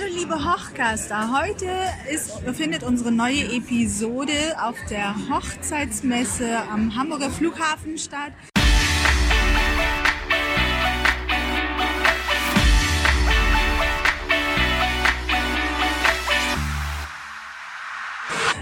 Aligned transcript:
Hallo 0.00 0.14
liebe 0.14 0.36
Hochcaster, 0.36 1.42
heute 1.42 1.66
ist, 2.14 2.30
findet 2.56 2.84
unsere 2.84 3.10
neue 3.10 3.52
Episode 3.52 4.32
auf 4.62 4.76
der 4.88 5.12
Hochzeitsmesse 5.28 6.56
am 6.70 6.94
Hamburger 6.94 7.30
Flughafen 7.30 7.98
statt. 7.98 8.30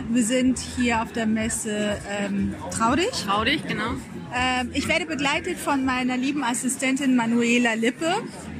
Wir 0.08 0.24
sind 0.24 0.58
hier 0.58 1.02
auf 1.02 1.12
der 1.12 1.26
Messe 1.26 2.00
ähm, 2.08 2.54
Traudig. 2.70 3.10
Traudig, 3.10 3.68
genau. 3.68 3.90
Ähm, 4.34 4.70
ich 4.72 4.88
werde 4.88 5.04
begleitet 5.04 5.58
von 5.58 5.84
meiner 5.84 6.16
lieben 6.16 6.42
Assistentin 6.42 7.14
Manuela 7.14 7.74
Lippe. 7.74 8.14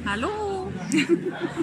Hallo. 0.05 0.46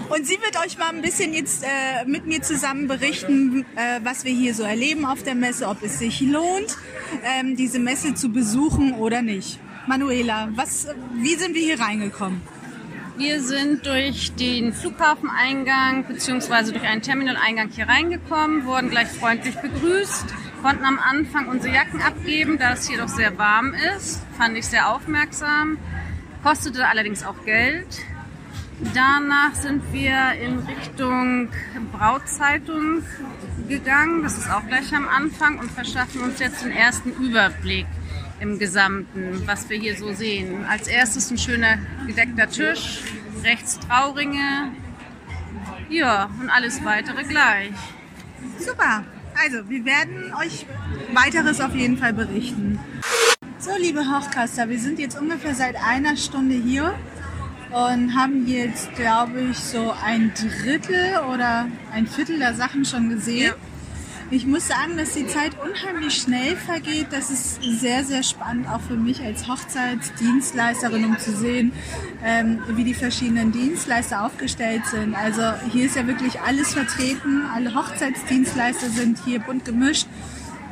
Und 0.09 0.27
sie 0.27 0.35
wird 0.35 0.59
euch 0.65 0.79
mal 0.79 0.91
ein 0.91 1.03
bisschen 1.03 1.33
jetzt 1.33 1.65
äh, 1.65 2.05
mit 2.07 2.27
mir 2.27 2.43
zusammen 2.43 2.89
berichten, 2.89 3.65
äh, 3.77 4.01
was 4.03 4.25
wir 4.25 4.33
hier 4.33 4.55
so 4.55 4.63
erleben 4.63 5.07
auf 5.07 5.23
der 5.23 5.35
Messe, 5.35 5.69
ob 5.69 5.83
es 5.83 5.99
sich 5.99 6.21
lohnt, 6.21 6.77
ähm, 7.25 7.57
diese 7.57 7.79
Messe 7.79 8.15
zu 8.15 8.31
besuchen 8.31 8.95
oder 8.95 9.23
nicht. 9.23 9.59
Manuela, 9.87 10.49
was, 10.55 10.89
wie 11.15 11.35
sind 11.35 11.55
wir 11.55 11.63
hier 11.63 11.81
reingekommen? 11.81 12.41
Wir 13.17 13.41
sind 13.41 13.87
durch 13.87 14.35
den 14.35 14.73
Flughafeneingang 14.73 16.05
bzw. 16.05 16.73
durch 16.73 16.83
einen 16.83 17.01
Terminaleingang 17.01 17.71
hier 17.71 17.89
reingekommen, 17.89 18.65
wurden 18.65 18.91
gleich 18.91 19.07
freundlich 19.07 19.55
begrüßt, 19.55 20.25
konnten 20.63 20.85
am 20.85 20.99
Anfang 20.99 21.47
unsere 21.47 21.73
Jacken 21.75 22.03
abgeben, 22.03 22.59
da 22.59 22.73
es 22.73 22.89
hier 22.89 22.99
doch 22.99 23.09
sehr 23.09 23.39
warm 23.39 23.73
ist. 23.97 24.21
Fand 24.37 24.57
ich 24.59 24.67
sehr 24.67 24.91
aufmerksam. 24.91 25.79
Kostete 26.43 26.89
allerdings 26.89 27.25
auch 27.25 27.45
Geld. 27.45 27.87
Danach 28.93 29.55
sind 29.55 29.93
wir 29.93 30.33
in 30.33 30.59
Richtung 30.59 31.49
Brautzeitung 31.93 33.03
gegangen, 33.69 34.23
das 34.23 34.37
ist 34.37 34.51
auch 34.51 34.67
gleich 34.67 34.93
am 34.95 35.09
Anfang, 35.09 35.59
und 35.59 35.71
verschaffen 35.71 36.23
uns 36.23 36.41
jetzt 36.41 36.65
den 36.65 36.73
ersten 36.73 37.11
Überblick 37.11 37.87
im 38.41 38.59
Gesamten, 38.59 39.43
was 39.47 39.69
wir 39.69 39.79
hier 39.79 39.97
so 39.97 40.13
sehen. 40.13 40.65
Als 40.69 40.89
erstes 40.89 41.31
ein 41.31 41.39
schöner 41.39 41.79
gedeckter 42.07 42.49
Tisch, 42.49 43.03
rechts 43.45 43.79
Trauringe, 43.79 44.73
ja, 45.89 46.29
und 46.41 46.51
alles 46.51 46.85
weitere 46.85 47.23
gleich. 47.25 47.71
Super. 48.59 49.05
Also, 49.41 49.69
wir 49.69 49.85
werden 49.85 50.33
euch 50.35 50.67
weiteres 51.13 51.61
auf 51.61 51.75
jeden 51.75 51.99
Fall 51.99 52.13
berichten. 52.13 52.79
So, 53.59 53.71
liebe 53.79 54.01
Hochkaster, 54.01 54.69
wir 54.69 54.79
sind 54.79 54.99
jetzt 54.99 55.19
ungefähr 55.19 55.55
seit 55.55 55.77
einer 55.77 56.17
Stunde 56.17 56.55
hier 56.55 56.95
und 57.75 58.15
haben 58.15 58.47
jetzt, 58.47 58.95
glaube 58.95 59.41
ich, 59.51 59.59
so 59.59 59.93
ein 60.05 60.33
Drittel 60.35 61.19
oder 61.33 61.67
ein 61.93 62.07
Viertel 62.07 62.39
der 62.39 62.55
Sachen 62.55 62.85
schon 62.85 63.09
gesehen. 63.09 63.47
Ja. 63.47 63.55
Ich 64.31 64.47
muss 64.47 64.69
sagen, 64.69 64.97
dass 64.97 65.13
die 65.15 65.27
Zeit 65.27 65.53
unheimlich 65.61 66.15
schnell 66.15 66.57
vergeht. 66.57 67.09
Das 67.11 67.31
ist 67.31 67.61
sehr, 67.63 68.05
sehr 68.05 68.23
spannend, 68.23 68.69
auch 68.69 68.81
für 68.81 68.97
mich 68.97 69.21
als 69.21 69.49
Hochzeitsdienstleisterin, 69.49 71.05
um 71.05 71.19
zu 71.19 71.37
sehen, 71.37 71.73
ähm, 72.25 72.61
wie 72.69 72.85
die 72.85 72.95
verschiedenen 72.95 73.51
Dienstleister 73.51 74.25
aufgestellt 74.25 74.87
sind. 74.87 75.15
Also 75.15 75.43
hier 75.73 75.87
ist 75.87 75.97
ja 75.97 76.07
wirklich 76.07 76.41
alles 76.41 76.75
vertreten. 76.75 77.43
Alle 77.53 77.75
Hochzeitsdienstleister 77.75 78.89
sind 78.89 79.19
hier 79.25 79.41
bunt 79.41 79.65
gemischt. 79.65 80.07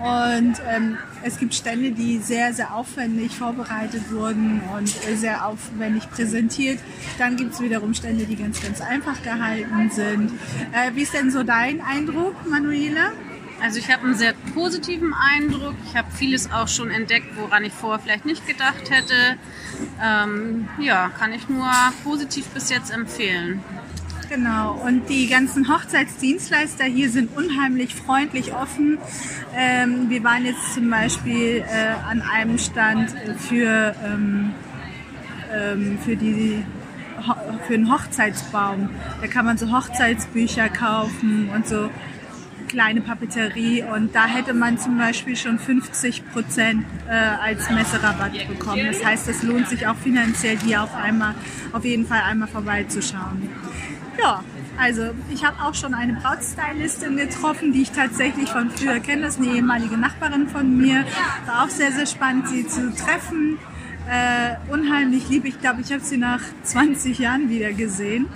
Und 0.02 0.56
ähm, 0.68 0.98
es 1.22 1.38
gibt 1.38 1.54
Stände, 1.54 1.92
die 1.92 2.18
sehr, 2.18 2.52
sehr 2.52 2.74
aufwendig 2.74 3.36
vorbereitet 3.36 4.10
wurden 4.10 4.60
und 4.76 4.88
sehr 4.88 5.46
aufwendig 5.46 6.10
präsentiert. 6.10 6.80
Dann 7.18 7.36
gibt 7.36 7.54
es 7.54 7.60
wiederum 7.60 7.94
Stände, 7.94 8.24
die 8.24 8.34
ganz, 8.34 8.60
ganz 8.60 8.80
einfach 8.80 9.22
gehalten 9.22 9.90
sind. 9.90 10.32
Äh, 10.72 10.90
wie 10.94 11.02
ist 11.02 11.14
denn 11.14 11.30
so 11.30 11.44
dein 11.44 11.80
Eindruck, 11.80 12.34
Manuela? 12.50 13.12
Also 13.62 13.78
ich 13.78 13.92
habe 13.92 14.02
einen 14.02 14.16
sehr 14.16 14.34
positiven 14.54 15.14
Eindruck. 15.14 15.76
Ich 15.86 15.96
habe 15.96 16.10
vieles 16.10 16.50
auch 16.50 16.66
schon 16.66 16.90
entdeckt, 16.90 17.36
woran 17.36 17.62
ich 17.62 17.72
vorher 17.72 18.00
vielleicht 18.00 18.24
nicht 18.24 18.44
gedacht 18.44 18.90
hätte. 18.90 19.14
Ähm, 20.02 20.68
ja, 20.80 21.10
kann 21.16 21.32
ich 21.32 21.48
nur 21.48 21.70
positiv 22.02 22.48
bis 22.48 22.70
jetzt 22.70 22.90
empfehlen. 22.90 23.62
Genau, 24.34 24.80
und 24.86 25.10
die 25.10 25.26
ganzen 25.28 25.68
Hochzeitsdienstleister 25.68 26.84
hier 26.84 27.10
sind 27.10 27.36
unheimlich 27.36 27.94
freundlich, 27.94 28.54
offen. 28.54 28.96
Ähm, 29.54 30.08
wir 30.08 30.24
waren 30.24 30.46
jetzt 30.46 30.72
zum 30.72 30.88
Beispiel 30.88 31.58
äh, 31.58 32.08
an 32.08 32.22
einem 32.22 32.56
Stand 32.56 33.10
für, 33.36 33.94
ähm, 34.02 34.54
ähm, 35.54 35.98
für, 36.02 36.16
die, 36.16 36.64
für 37.66 37.74
einen 37.74 37.92
Hochzeitsbaum. 37.92 38.88
Da 39.20 39.26
kann 39.26 39.44
man 39.44 39.58
so 39.58 39.70
Hochzeitsbücher 39.70 40.70
kaufen 40.70 41.50
und 41.54 41.68
so 41.68 41.90
kleine 42.68 43.02
Papeterie 43.02 43.82
und 43.82 44.14
da 44.14 44.24
hätte 44.24 44.54
man 44.54 44.78
zum 44.78 44.96
Beispiel 44.96 45.36
schon 45.36 45.58
50 45.58 46.32
Prozent 46.32 46.86
äh, 47.06 47.12
als 47.12 47.68
Messerabatt 47.68 48.48
bekommen. 48.48 48.86
Das 48.86 49.04
heißt, 49.04 49.28
es 49.28 49.42
lohnt 49.42 49.68
sich 49.68 49.86
auch 49.86 49.96
finanziell 49.96 50.58
hier 50.58 50.82
auf 50.82 50.94
einmal, 50.94 51.34
auf 51.72 51.84
jeden 51.84 52.06
Fall 52.06 52.22
einmal 52.22 52.48
vorbeizuschauen. 52.48 53.50
Ja, 54.18 54.44
also 54.78 55.10
ich 55.30 55.44
habe 55.44 55.56
auch 55.62 55.74
schon 55.74 55.94
eine 55.94 56.14
Brautstylistin 56.14 57.16
getroffen, 57.16 57.72
die 57.72 57.82
ich 57.82 57.92
tatsächlich 57.92 58.50
von 58.50 58.70
früher 58.70 59.00
kenne. 59.00 59.22
Das 59.22 59.36
ist 59.36 59.42
eine 59.42 59.56
ehemalige 59.56 59.96
Nachbarin 59.96 60.48
von 60.48 60.76
mir. 60.76 61.04
War 61.46 61.64
auch 61.64 61.68
sehr, 61.68 61.92
sehr 61.92 62.06
spannend, 62.06 62.48
sie 62.48 62.66
zu 62.66 62.94
treffen. 62.94 63.58
Äh, 64.08 64.56
unheimlich 64.72 65.28
lieb. 65.28 65.44
Ich 65.44 65.60
glaube, 65.60 65.80
ich 65.80 65.92
habe 65.92 66.02
sie 66.02 66.16
nach 66.16 66.40
20 66.64 67.18
Jahren 67.18 67.48
wieder 67.48 67.72
gesehen. 67.72 68.26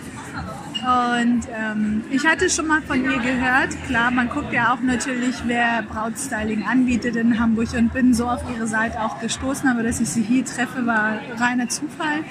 Und 0.82 1.42
ähm, 1.54 2.04
ich 2.10 2.26
hatte 2.26 2.50
schon 2.50 2.66
mal 2.66 2.82
von 2.82 3.02
ihr 3.02 3.18
gehört. 3.18 3.70
Klar, 3.86 4.10
man 4.10 4.28
guckt 4.28 4.52
ja 4.52 4.74
auch 4.74 4.80
natürlich, 4.80 5.34
wer 5.46 5.82
Brautstyling 5.82 6.64
anbietet 6.64 7.16
in 7.16 7.38
Hamburg 7.38 7.72
und 7.74 7.92
bin 7.92 8.14
so 8.14 8.28
auf 8.28 8.42
ihre 8.54 8.66
Seite 8.66 9.00
auch 9.00 9.20
gestoßen. 9.20 9.68
Aber 9.68 9.82
dass 9.82 10.00
ich 10.00 10.08
sie 10.08 10.22
hier 10.22 10.44
treffe, 10.44 10.86
war 10.86 11.18
reiner 11.38 11.68
Zufall. 11.68 12.24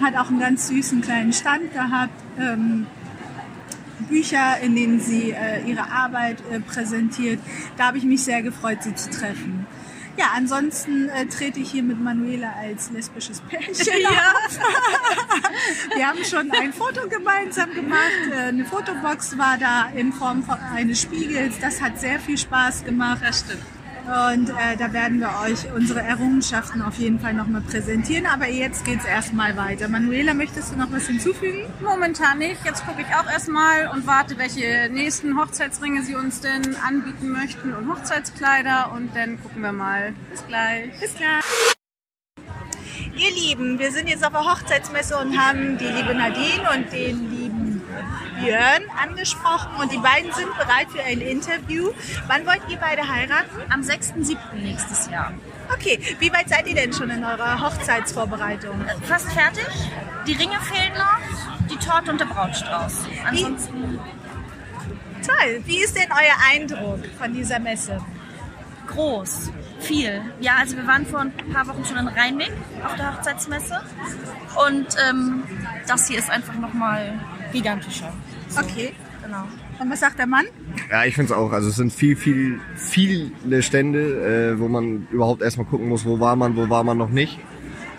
Hat 0.00 0.16
auch 0.16 0.28
einen 0.28 0.40
ganz 0.40 0.68
süßen 0.68 1.00
kleinen 1.00 1.32
Stand 1.32 1.72
gehabt. 1.72 2.14
Ähm, 2.38 2.86
Bücher, 4.08 4.60
in 4.62 4.74
denen 4.74 5.00
sie 5.00 5.32
äh, 5.32 5.62
ihre 5.66 5.90
Arbeit 5.90 6.42
äh, 6.50 6.60
präsentiert. 6.60 7.40
Da 7.76 7.86
habe 7.86 7.98
ich 7.98 8.04
mich 8.04 8.22
sehr 8.22 8.42
gefreut, 8.42 8.82
sie 8.82 8.94
zu 8.94 9.10
treffen. 9.10 9.65
Ja, 10.16 10.30
ansonsten 10.34 11.08
äh, 11.10 11.26
trete 11.26 11.60
ich 11.60 11.70
hier 11.70 11.82
mit 11.82 12.00
Manuela 12.00 12.52
als 12.58 12.90
lesbisches 12.90 13.40
Pärchen 13.42 14.00
Ja. 14.00 14.08
auf. 14.08 14.58
Wir 15.96 16.06
haben 16.08 16.24
schon 16.24 16.50
ein 16.52 16.72
Foto 16.72 17.06
gemeinsam 17.08 17.72
gemacht. 17.74 18.00
Äh, 18.32 18.48
Eine 18.48 18.64
Fotobox 18.64 19.36
war 19.36 19.58
da 19.58 19.88
in 19.94 20.12
Form 20.12 20.42
von 20.42 20.56
eines 20.58 21.02
Spiegels. 21.02 21.58
Das 21.60 21.80
hat 21.82 22.00
sehr 22.00 22.18
viel 22.18 22.38
Spaß 22.38 22.84
gemacht. 22.84 23.20
Das 23.22 23.40
stimmt. 23.40 23.62
Und 24.06 24.50
äh, 24.50 24.76
da 24.78 24.92
werden 24.92 25.18
wir 25.18 25.30
euch 25.44 25.72
unsere 25.74 26.00
Errungenschaften 26.00 26.80
auf 26.80 26.96
jeden 26.96 27.18
Fall 27.18 27.34
nochmal 27.34 27.62
präsentieren. 27.62 28.26
Aber 28.26 28.48
jetzt 28.48 28.84
geht's 28.84 29.04
erstmal 29.04 29.56
weiter. 29.56 29.88
Manuela, 29.88 30.32
möchtest 30.32 30.72
du 30.72 30.76
noch 30.76 30.92
was 30.92 31.08
hinzufügen? 31.08 31.64
Momentan 31.82 32.38
nicht. 32.38 32.64
Jetzt 32.64 32.86
gucke 32.86 33.02
ich 33.02 33.08
auch 33.08 33.28
erstmal 33.28 33.88
und 33.88 34.06
warte, 34.06 34.38
welche 34.38 34.88
nächsten 34.92 35.36
Hochzeitsringe 35.36 36.02
sie 36.02 36.14
uns 36.14 36.40
denn 36.40 36.76
anbieten 36.86 37.30
möchten 37.30 37.74
und 37.74 37.90
Hochzeitskleider 37.90 38.92
und 38.94 39.14
dann 39.16 39.42
gucken 39.42 39.62
wir 39.62 39.72
mal. 39.72 40.14
Bis 40.30 40.46
gleich. 40.46 40.90
Bis 41.00 41.14
gleich. 41.14 41.42
Ihr 43.18 43.30
Lieben, 43.30 43.78
wir 43.78 43.90
sind 43.92 44.08
jetzt 44.08 44.24
auf 44.24 44.32
der 44.32 44.44
Hochzeitsmesse 44.44 45.16
und 45.18 45.38
haben 45.38 45.78
die 45.78 45.86
liebe 45.86 46.14
Nadine 46.14 46.68
und 46.74 46.92
den 46.92 47.30
lieben 47.30 47.45
Björn 48.40 48.82
angesprochen 49.02 49.70
und 49.80 49.92
die 49.92 49.98
beiden 49.98 50.32
sind 50.32 50.52
bereit 50.56 50.88
für 50.90 51.02
ein 51.02 51.20
Interview. 51.20 51.90
Wann 52.26 52.46
wollt 52.46 52.62
ihr 52.68 52.76
beide 52.76 53.08
heiraten? 53.08 53.56
Am 53.70 53.80
6.7. 53.80 54.36
nächstes 54.54 55.10
Jahr. 55.10 55.32
Okay, 55.72 55.98
wie 56.18 56.32
weit 56.32 56.48
seid 56.48 56.68
ihr 56.68 56.74
denn 56.74 56.92
schon 56.92 57.10
in 57.10 57.24
eurer 57.24 57.60
Hochzeitsvorbereitung? 57.60 58.84
Fast 59.02 59.32
fertig. 59.32 59.66
Die 60.26 60.34
Ringe 60.34 60.58
fehlen 60.60 60.92
noch, 60.94 61.68
die 61.68 61.76
Torte 61.76 62.10
und 62.10 62.20
der 62.20 62.26
Brautstrauß. 62.26 63.04
Ansonsten 63.26 63.98
Toll. 65.26 65.60
Wie 65.64 65.78
ist 65.78 65.96
denn 65.96 66.08
euer 66.12 66.52
Eindruck 66.52 67.00
von 67.18 67.34
dieser 67.34 67.58
Messe? 67.58 68.00
groß, 68.86 69.50
viel. 69.80 70.22
Ja, 70.40 70.56
also 70.58 70.76
wir 70.76 70.86
waren 70.86 71.06
vor 71.06 71.20
ein 71.20 71.32
paar 71.52 71.66
Wochen 71.68 71.84
schon 71.84 71.98
in 71.98 72.08
Rheinweg 72.08 72.52
auf 72.84 72.94
der 72.96 73.16
Hochzeitsmesse. 73.16 73.82
Und 74.66 74.86
ähm, 75.08 75.44
das 75.86 76.08
hier 76.08 76.18
ist 76.18 76.30
einfach 76.30 76.54
nochmal 76.54 77.18
gigantischer. 77.52 78.12
Okay. 78.56 78.92
Genau. 79.22 79.44
Und 79.80 79.90
was 79.90 80.00
sagt 80.00 80.18
der 80.18 80.26
Mann? 80.26 80.46
Ja, 80.90 81.04
ich 81.04 81.14
finde 81.14 81.32
es 81.32 81.38
auch. 81.38 81.52
Also 81.52 81.68
es 81.68 81.76
sind 81.76 81.92
viel, 81.92 82.16
viel, 82.16 82.60
viele 82.76 83.62
Stände, 83.62 84.52
äh, 84.54 84.60
wo 84.60 84.68
man 84.68 85.08
überhaupt 85.10 85.42
erstmal 85.42 85.66
gucken 85.66 85.88
muss, 85.88 86.04
wo 86.04 86.20
war 86.20 86.36
man, 86.36 86.56
wo 86.56 86.68
war 86.68 86.84
man 86.84 86.96
noch 86.96 87.10
nicht. 87.10 87.38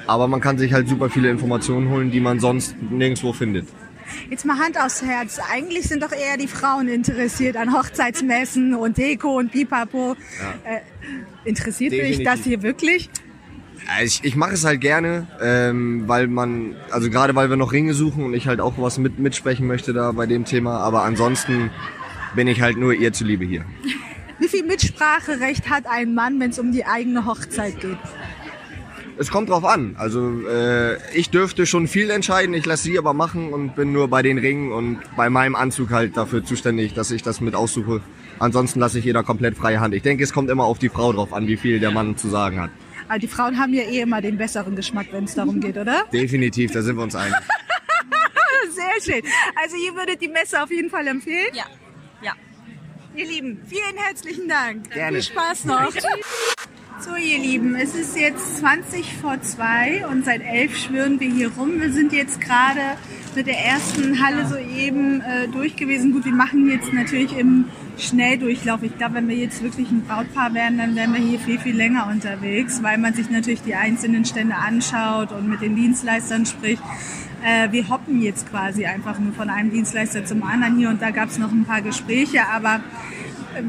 Aber 0.07 0.27
man 0.27 0.39
kann 0.39 0.57
sich 0.57 0.73
halt 0.73 0.87
super 0.87 1.09
viele 1.09 1.29
Informationen 1.29 1.89
holen, 1.89 2.11
die 2.11 2.21
man 2.21 2.39
sonst 2.39 2.75
nirgendwo 2.81 3.33
findet. 3.33 3.67
Jetzt 4.29 4.45
mal 4.45 4.57
Hand 4.57 4.79
aufs 4.79 5.01
Herz. 5.01 5.39
Eigentlich 5.51 5.87
sind 5.89 6.01
doch 6.01 6.13
eher 6.13 6.37
die 6.37 6.47
Frauen 6.47 6.87
interessiert 6.87 7.57
an 7.57 7.73
Hochzeitsmessen 7.73 8.73
und 8.73 8.97
Deko 8.97 9.37
und 9.37 9.51
Pipapo. 9.51 10.15
Äh, 10.63 10.79
interessiert 11.43 11.91
Definitiv. 11.91 12.25
das 12.25 12.39
hier 12.43 12.61
wirklich? 12.61 13.09
Ich, 14.03 14.23
ich 14.23 14.35
mache 14.35 14.53
es 14.53 14.65
halt 14.65 14.81
gerne, 14.81 15.27
ähm, 15.41 16.03
weil 16.07 16.27
man, 16.27 16.75
also 16.91 17.09
gerade 17.09 17.35
weil 17.35 17.49
wir 17.49 17.57
noch 17.57 17.71
Ringe 17.71 17.93
suchen 17.93 18.23
und 18.23 18.33
ich 18.33 18.47
halt 18.47 18.59
auch 18.59 18.73
was 18.77 18.97
mit, 18.97 19.19
mitsprechen 19.19 19.65
möchte 19.65 19.93
da 19.93 20.11
bei 20.11 20.25
dem 20.25 20.45
Thema, 20.45 20.79
aber 20.79 21.03
ansonsten 21.03 21.71
bin 22.35 22.47
ich 22.47 22.61
halt 22.61 22.77
nur 22.77 22.93
ihr 22.93 23.13
zuliebe 23.13 23.45
hier. 23.45 23.65
Wie 24.39 24.47
viel 24.47 24.63
Mitspracherecht 24.63 25.69
hat 25.69 25.85
ein 25.87 26.13
Mann, 26.13 26.39
wenn 26.39 26.51
es 26.51 26.59
um 26.59 26.71
die 26.71 26.85
eigene 26.85 27.25
Hochzeit 27.25 27.79
geht? 27.79 27.97
Es 29.19 29.31
kommt 29.31 29.49
drauf 29.49 29.65
an. 29.65 29.95
Also 29.97 30.41
äh, 30.47 30.97
ich 31.17 31.31
dürfte 31.31 31.65
schon 31.65 31.87
viel 31.87 32.11
entscheiden, 32.11 32.53
ich 32.53 32.65
lasse 32.65 32.83
sie 32.83 32.99
aber 32.99 33.13
machen 33.13 33.51
und 33.51 33.75
bin 33.75 33.91
nur 33.91 34.09
bei 34.09 34.21
den 34.21 34.37
Ringen 34.37 34.71
und 34.71 34.99
bei 35.15 35.29
meinem 35.31 35.55
Anzug 35.55 35.89
halt 35.89 36.17
dafür 36.17 36.45
zuständig, 36.45 36.93
dass 36.93 37.09
ich 37.09 37.23
das 37.23 37.41
mit 37.41 37.55
aussuche. 37.55 38.01
Ansonsten 38.37 38.79
lasse 38.79 38.99
ich 38.99 39.05
jeder 39.05 39.23
komplett 39.23 39.57
freie 39.57 39.79
Hand. 39.79 39.95
Ich 39.95 40.03
denke, 40.03 40.23
es 40.23 40.33
kommt 40.33 40.51
immer 40.51 40.65
auf 40.65 40.77
die 40.77 40.89
Frau 40.89 41.11
drauf 41.13 41.33
an, 41.33 41.47
wie 41.47 41.57
viel 41.57 41.79
der 41.79 41.89
Mann 41.89 42.15
zu 42.15 42.27
sagen 42.27 42.61
hat. 42.61 42.69
Aber 43.07 43.19
die 43.19 43.27
Frauen 43.27 43.57
haben 43.57 43.73
ja 43.73 43.83
eh 43.83 44.01
immer 44.01 44.21
den 44.21 44.37
besseren 44.37 44.75
Geschmack, 44.75 45.07
wenn 45.11 45.23
es 45.25 45.35
darum 45.35 45.59
geht, 45.59 45.77
oder? 45.77 46.05
Definitiv, 46.13 46.71
da 46.71 46.81
sind 46.81 46.95
wir 46.97 47.03
uns 47.03 47.15
einig. 47.15 47.35
Sehr 48.71 49.15
schön. 49.15 49.23
Also 49.55 49.75
ihr 49.77 49.95
würdet 49.95 50.21
die 50.21 50.27
Messe 50.27 50.61
auf 50.61 50.71
jeden 50.71 50.89
Fall 50.89 51.07
empfehlen? 51.07 51.53
Ja. 51.53 51.65
Ja. 52.21 52.33
Ihr 53.15 53.25
Lieben, 53.25 53.61
vielen 53.67 53.97
herzlichen 53.97 54.47
Dank. 54.47 54.91
Gerne. 54.91 55.21
Viel 55.21 55.33
Spaß 55.33 55.65
noch. 55.65 55.91
So, 56.99 57.15
ihr 57.15 57.37
Lieben, 57.37 57.75
es 57.75 57.93
ist 57.95 58.17
jetzt 58.17 58.57
20 58.57 59.13
vor 59.21 59.39
2 59.41 60.07
und 60.07 60.25
seit 60.25 60.41
11 60.41 60.77
schwirren 60.77 61.19
wir 61.19 61.31
hier 61.31 61.51
rum. 61.51 61.79
Wir 61.79 61.91
sind 61.91 62.11
jetzt 62.11 62.41
gerade 62.41 62.97
mit 63.37 63.45
der 63.45 63.63
ersten 63.63 64.19
Halle 64.19 64.47
soeben 64.47 65.21
äh, 65.21 65.47
durch 65.47 65.75
gewesen. 65.75 66.11
Gut, 66.11 66.25
wir 66.25 66.33
machen 66.33 66.67
jetzt 66.71 66.91
natürlich 66.91 67.37
im 67.37 67.65
Schnelldurchlauf. 67.95 68.81
Ich 68.81 68.97
glaube, 68.97 69.13
wenn 69.13 69.27
wir 69.27 69.35
jetzt 69.35 69.61
wirklich 69.61 69.91
ein 69.91 70.01
Brautpaar 70.01 70.55
wären, 70.55 70.79
dann 70.79 70.95
wären 70.95 71.13
wir 71.13 71.21
hier 71.21 71.37
viel, 71.37 71.59
viel 71.59 71.75
länger 71.75 72.07
unterwegs, 72.11 72.81
weil 72.81 72.97
man 72.97 73.13
sich 73.13 73.29
natürlich 73.29 73.61
die 73.61 73.75
einzelnen 73.75 74.25
Stände 74.25 74.55
anschaut 74.55 75.31
und 75.33 75.47
mit 75.47 75.61
den 75.61 75.75
Dienstleistern 75.75 76.47
spricht. 76.47 76.81
Äh, 77.45 77.71
wir 77.71 77.87
hoppen 77.89 78.23
jetzt 78.23 78.49
quasi 78.49 78.87
einfach 78.87 79.19
nur 79.19 79.33
von 79.33 79.51
einem 79.51 79.69
Dienstleister 79.69 80.25
zum 80.25 80.41
anderen 80.41 80.75
hier 80.75 80.89
und 80.89 80.99
da 80.99 81.11
gab 81.11 81.29
es 81.29 81.37
noch 81.37 81.51
ein 81.51 81.63
paar 81.63 81.83
Gespräche, 81.83 82.41
aber 82.51 82.79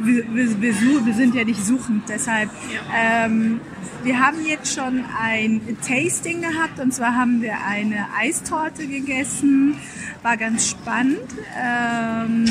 wir, 0.02 0.24
wir, 0.34 0.60
wir, 0.60 1.06
wir 1.06 1.14
sind 1.14 1.34
ja 1.34 1.44
nicht 1.44 1.64
suchend, 1.64 2.04
deshalb. 2.08 2.50
Ähm, 2.94 3.60
wir 4.02 4.20
haben 4.20 4.44
jetzt 4.46 4.74
schon 4.74 5.04
ein 5.20 5.60
Tasting 5.86 6.42
gehabt 6.42 6.78
und 6.80 6.92
zwar 6.94 7.16
haben 7.16 7.42
wir 7.42 7.54
eine 7.66 8.06
Eistorte 8.16 8.86
gegessen, 8.86 9.76
war 10.22 10.36
ganz 10.36 10.70
spannend. 10.70 11.18
Ähm, 11.60 12.44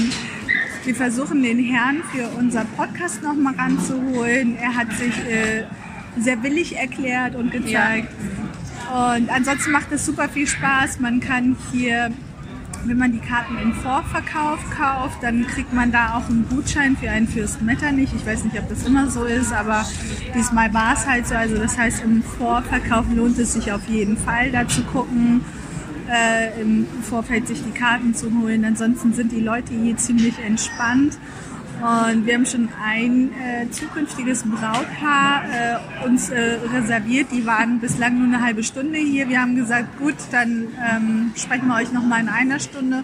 wir 0.84 0.96
versuchen 0.96 1.44
den 1.44 1.60
Herrn 1.60 2.04
für 2.14 2.28
unser 2.38 2.66
Podcast 2.66 3.24
nochmal 3.24 3.56
ranzuholen. 3.56 4.56
Er 4.58 4.76
hat 4.76 4.92
sich 4.94 5.18
äh, 5.30 5.66
sehr 6.18 6.42
willig 6.44 6.78
erklärt 6.78 7.36
und 7.36 7.52
gezeigt. 7.52 8.10
Und 8.94 9.30
ansonsten 9.30 9.72
macht 9.72 9.92
es 9.92 10.06
super 10.06 10.30
viel 10.30 10.48
Spaß. 10.48 11.00
Man 11.00 11.20
kann 11.20 11.58
hier 11.72 12.12
wenn 12.88 12.98
man 12.98 13.12
die 13.12 13.20
Karten 13.20 13.58
im 13.58 13.74
Vorverkauf 13.74 14.60
kauft, 14.70 15.22
dann 15.22 15.46
kriegt 15.48 15.74
man 15.74 15.92
da 15.92 16.18
auch 16.18 16.30
einen 16.30 16.48
Gutschein 16.50 16.96
für 16.96 17.10
einen 17.10 17.28
Fürst 17.28 17.62
Metternich. 17.62 18.10
Ich 18.16 18.26
weiß 18.26 18.46
nicht, 18.46 18.58
ob 18.58 18.70
das 18.70 18.86
immer 18.86 19.10
so 19.10 19.26
ist, 19.26 19.54
aber 19.54 19.86
diesmal 20.34 20.74
war 20.74 20.94
es 20.94 21.06
halt 21.06 21.28
so. 21.28 21.36
Also 21.36 21.58
das 21.58 21.78
heißt, 21.78 22.04
im 22.04 22.24
Vorverkauf 22.24 23.06
lohnt 23.14 23.38
es 23.40 23.54
sich 23.54 23.72
auf 23.72 23.88
jeden 23.88 24.18
Fall, 24.18 24.52
da 24.52 24.68
zu 24.68 24.82
gucken, 24.84 25.42
äh, 26.10 26.62
im 26.62 26.88
Vorfeld 27.02 27.48
sich 27.48 27.62
die 27.64 27.78
Karten 27.78 28.14
zu 28.14 28.32
holen. 28.40 28.64
Ansonsten 28.64 29.14
sind 29.14 29.32
die 29.32 29.42
Leute 29.42 29.74
hier 29.74 29.98
ziemlich 29.98 30.40
entspannt. 30.40 31.18
Und 31.82 32.26
wir 32.26 32.34
haben 32.34 32.46
schon 32.46 32.70
ein 32.84 33.32
äh, 33.40 33.70
zukünftiges 33.70 34.44
Brautpaar 34.44 35.44
äh, 35.44 36.06
uns 36.06 36.30
äh, 36.30 36.58
reserviert. 36.74 37.28
Die 37.32 37.46
waren 37.46 37.80
bislang 37.80 38.18
nur 38.18 38.28
eine 38.28 38.44
halbe 38.44 38.64
Stunde 38.64 38.98
hier. 38.98 39.30
Wir 39.30 39.42
haben 39.42 39.56
gesagt, 39.56 40.00
gut, 40.00 40.16
dann 40.32 40.70
ähm, 40.84 41.32
sprechen 41.36 41.68
wir 41.68 41.76
euch 41.76 41.92
nochmal 41.92 42.22
in 42.22 42.30
einer 42.30 42.60
Stunde. 42.60 43.04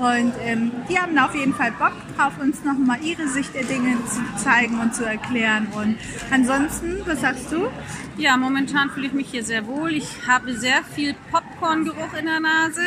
Und 0.00 0.32
ähm, 0.42 0.72
die 0.88 0.98
haben 0.98 1.16
auf 1.18 1.34
jeden 1.34 1.54
Fall 1.54 1.72
Bock 1.72 1.92
drauf, 2.16 2.32
uns 2.40 2.64
nochmal 2.64 2.98
ihre 3.02 3.28
Sicht 3.28 3.54
der 3.54 3.64
Dinge 3.64 3.96
zu 4.06 4.20
zeigen 4.42 4.80
und 4.80 4.94
zu 4.94 5.04
erklären. 5.04 5.68
Und 5.76 5.96
ansonsten, 6.32 7.02
was 7.04 7.20
sagst 7.20 7.52
du? 7.52 7.68
Ja, 8.16 8.36
momentan 8.36 8.90
fühle 8.90 9.06
ich 9.06 9.12
mich 9.12 9.30
hier 9.30 9.44
sehr 9.44 9.66
wohl. 9.66 9.92
Ich 9.92 10.26
habe 10.26 10.54
sehr 10.56 10.82
viel 10.94 11.14
Popcorn-Geruch 11.30 12.14
in 12.18 12.26
der 12.26 12.40
Nase. 12.40 12.80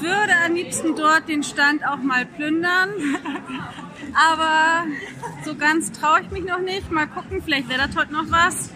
Würde 0.00 0.32
am 0.44 0.54
liebsten 0.54 0.96
dort 0.96 1.28
den 1.28 1.42
Stand 1.42 1.86
auch 1.86 1.98
mal 1.98 2.24
plündern. 2.24 2.90
Aber 4.14 4.84
so 5.44 5.54
ganz 5.56 5.92
traue 5.92 6.20
ich 6.22 6.30
mich 6.30 6.44
noch 6.44 6.60
nicht. 6.60 6.90
Mal 6.90 7.06
gucken, 7.06 7.42
vielleicht 7.42 7.68
das 7.78 7.96
heute 7.96 8.12
noch 8.12 8.30
was. 8.30 8.70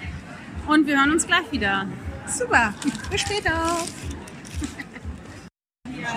Und 0.66 0.86
wir 0.86 0.98
hören 0.98 1.12
uns 1.12 1.26
gleich 1.26 1.50
wieder. 1.50 1.86
Super, 2.26 2.74
bis 3.10 3.20
später. 3.22 3.52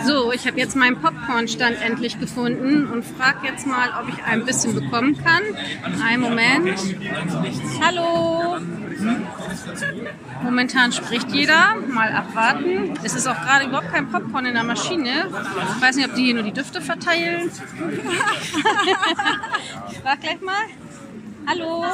So, 0.06 0.32
ich 0.32 0.48
habe 0.48 0.58
jetzt 0.58 0.76
meinen 0.76 1.00
Popcorn-Stand 1.00 1.82
endlich 1.82 2.20
gefunden 2.20 2.88
und 2.88 3.04
frage 3.04 3.48
jetzt 3.48 3.68
mal, 3.68 3.90
ob 4.02 4.10
ich 4.10 4.24
ein 4.24 4.46
bisschen 4.46 4.74
bekommen 4.74 5.18
kann. 5.18 5.44
Einen 6.04 6.22
Moment. 6.22 6.80
Hallo. 7.84 8.58
Momentan 10.44 10.92
spricht 10.92 11.32
jeder. 11.32 11.76
Mal 11.88 12.12
abwarten. 12.14 12.94
Es 13.04 13.14
ist 13.14 13.28
auch 13.28 13.40
gerade 13.40 13.68
überhaupt 13.68 13.92
kein 13.92 14.10
Popcorn 14.10 14.46
in 14.46 14.54
der 14.54 14.64
Maschine. 14.64 15.28
Ich 15.76 15.82
weiß 15.82 15.96
nicht, 15.96 16.08
ob 16.08 16.16
die 16.16 16.26
hier 16.26 16.34
nur 16.34 16.44
die 16.44 16.54
Düfte 16.54 16.82
verteilen. 16.82 17.52
ich 19.92 19.98
frage 20.00 20.22
gleich 20.22 20.42
mal. 20.42 20.64
Hallo. 21.48 21.86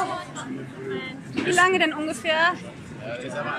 Wie 1.32 1.50
lange 1.50 1.78
denn 1.78 1.92
ungefähr? 1.92 2.52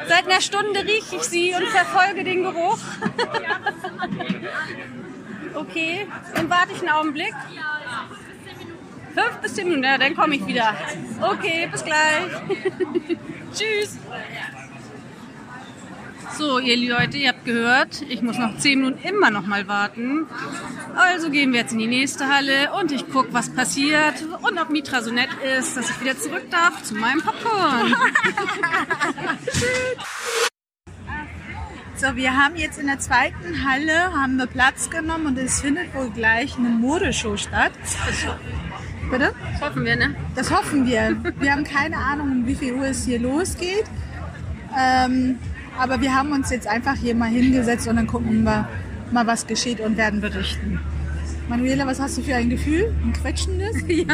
Seit 0.08 0.26
einer 0.26 0.42
Stunde 0.42 0.82
rieche 0.82 1.18
ich 1.18 1.24
sie 1.24 1.54
und 1.54 1.68
verfolge 1.68 2.24
den 2.24 2.44
Geruch. 2.44 2.80
Okay, 5.54 6.08
dann 6.36 6.50
warte 6.50 6.74
ich 6.74 6.80
einen 6.80 6.90
Augenblick. 6.90 7.34
Fünf 9.14 9.38
bis 9.42 9.56
zehn 9.56 9.66
Minuten, 9.66 9.84
ja, 9.84 9.98
dann 9.98 10.16
komme 10.16 10.36
ich 10.36 10.46
wieder. 10.46 10.76
Okay, 11.22 11.68
bis 11.72 11.84
gleich. 11.84 12.32
Tschüss. 13.54 13.98
So, 16.38 16.60
ihr 16.60 16.78
Leute, 16.90 17.18
ihr 17.18 17.30
habt 17.30 17.46
gehört, 17.46 18.02
ich 18.08 18.22
muss 18.22 18.38
noch 18.38 18.58
zehn 18.58 18.80
Minuten 18.80 19.06
immer 19.08 19.30
noch 19.30 19.46
mal 19.46 19.68
warten. 19.68 20.26
Also 20.96 21.30
gehen 21.30 21.52
wir 21.52 21.62
jetzt 21.62 21.74
in 21.74 21.80
die 21.80 21.88
nächste 21.88 22.28
Halle 22.28 22.72
und 22.80 22.92
ich 22.92 23.10
gucke, 23.10 23.34
was 23.34 23.50
passiert 23.50 24.16
und 24.42 24.58
ob 24.58 24.70
Mitra 24.70 25.02
so 25.02 25.12
nett 25.12 25.30
ist, 25.58 25.76
dass 25.76 25.90
ich 25.90 26.00
wieder 26.02 26.18
zurück 26.18 26.46
darf 26.50 26.84
zu 26.84 26.96
meinem 26.96 27.22
Popcorn. 27.22 27.96
So, 31.96 32.16
wir 32.16 32.34
haben 32.34 32.56
jetzt 32.56 32.80
in 32.80 32.88
der 32.88 33.00
zweiten 33.00 33.70
Halle 33.70 34.14
haben 34.14 34.38
wir 34.38 34.46
Platz 34.46 34.90
genommen 34.90 35.26
und 35.26 35.38
es 35.38 35.60
findet 35.60 35.94
wohl 35.94 36.10
gleich 36.10 36.58
eine 36.58 36.70
Modeshow 36.70 37.36
statt. 37.36 37.74
Bitte? 39.12 39.34
Das 39.52 39.62
hoffen 39.62 39.84
wir, 39.84 39.98
ne? 39.98 40.16
Das 40.34 40.50
hoffen 40.50 40.86
wir. 40.86 41.18
Wir 41.40 41.52
haben 41.52 41.66
keine 41.66 41.98
Ahnung, 41.98 42.32
um 42.32 42.48
wie 42.48 42.56
viel 42.56 42.76
Uhr 42.76 42.86
es 42.86 43.04
hier 43.04 43.20
losgeht. 43.20 43.84
Ähm, 44.80 45.40
aber 45.80 46.02
wir 46.02 46.14
haben 46.14 46.32
uns 46.32 46.50
jetzt 46.50 46.68
einfach 46.68 46.96
hier 46.96 47.16
mal 47.16 47.30
hingesetzt 47.30 47.88
und 47.88 47.96
dann 47.96 48.08
gucken 48.08 48.44
wir 48.44 48.68
mal, 49.12 49.28
was 49.28 49.48
geschieht 49.48 49.80
und 49.80 49.98
werden 49.98 50.22
berichten. 50.22 50.80
Manuela, 51.48 51.88
was 51.88 52.00
hast 52.00 52.18
du 52.18 52.22
für 52.22 52.36
ein 52.36 52.50
Gefühl? 52.50 52.94
Ein 53.04 53.14
quetschendes? 53.14 53.76
Ja. 53.88 54.06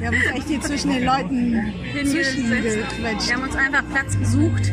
wir 0.00 0.06
haben 0.06 0.16
uns 0.16 0.26
echt 0.36 0.48
hier 0.48 0.60
zwischen 0.60 0.92
den 0.92 1.04
Leuten 1.04 1.72
zwischengequetscht. 1.92 3.28
Wir 3.28 3.34
haben 3.34 3.42
uns 3.42 3.56
einfach 3.56 3.82
Platz 3.90 4.16
gesucht. 4.18 4.64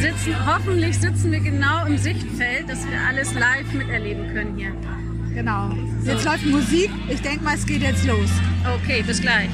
Sitzen, 0.00 0.46
hoffentlich 0.46 0.98
sitzen 0.98 1.32
wir 1.32 1.40
genau 1.40 1.86
im 1.86 1.96
Sichtfeld, 1.96 2.68
dass 2.68 2.86
wir 2.86 3.00
alles 3.08 3.32
live 3.34 3.72
miterleben 3.72 4.28
können 4.34 4.56
hier. 4.56 4.72
Genau. 5.34 5.70
Jetzt 6.04 6.24
läuft 6.24 6.44
Musik. 6.44 6.90
Ich 7.08 7.22
denke 7.22 7.42
mal, 7.42 7.54
es 7.54 7.64
geht 7.64 7.80
jetzt 7.80 8.04
los. 8.06 8.28
Okay, 8.76 9.02
bis 9.06 9.20
gleich. 9.22 9.48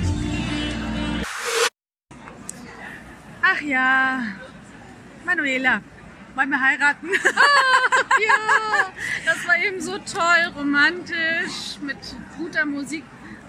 Ach 3.43 3.61
ja, 3.63 4.23
Manuela, 5.27 5.81
wollen 6.37 6.51
wir 6.51 6.61
heiraten? 6.61 7.09
Ja, 7.13 8.93
das 9.27 9.47
war 9.47 9.59
eben 9.59 9.81
so 9.81 9.99
toll, 9.99 10.53
romantisch, 10.57 11.79
mit 11.83 11.99
guter 12.39 12.65
Musik 12.65 13.03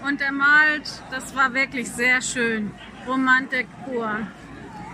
untermalt. 0.04 1.04
Das 1.12 1.36
war 1.36 1.54
wirklich 1.54 1.90
sehr 1.90 2.22
schön. 2.22 2.72
Romantik 3.08 3.68
pur. 3.86 4.28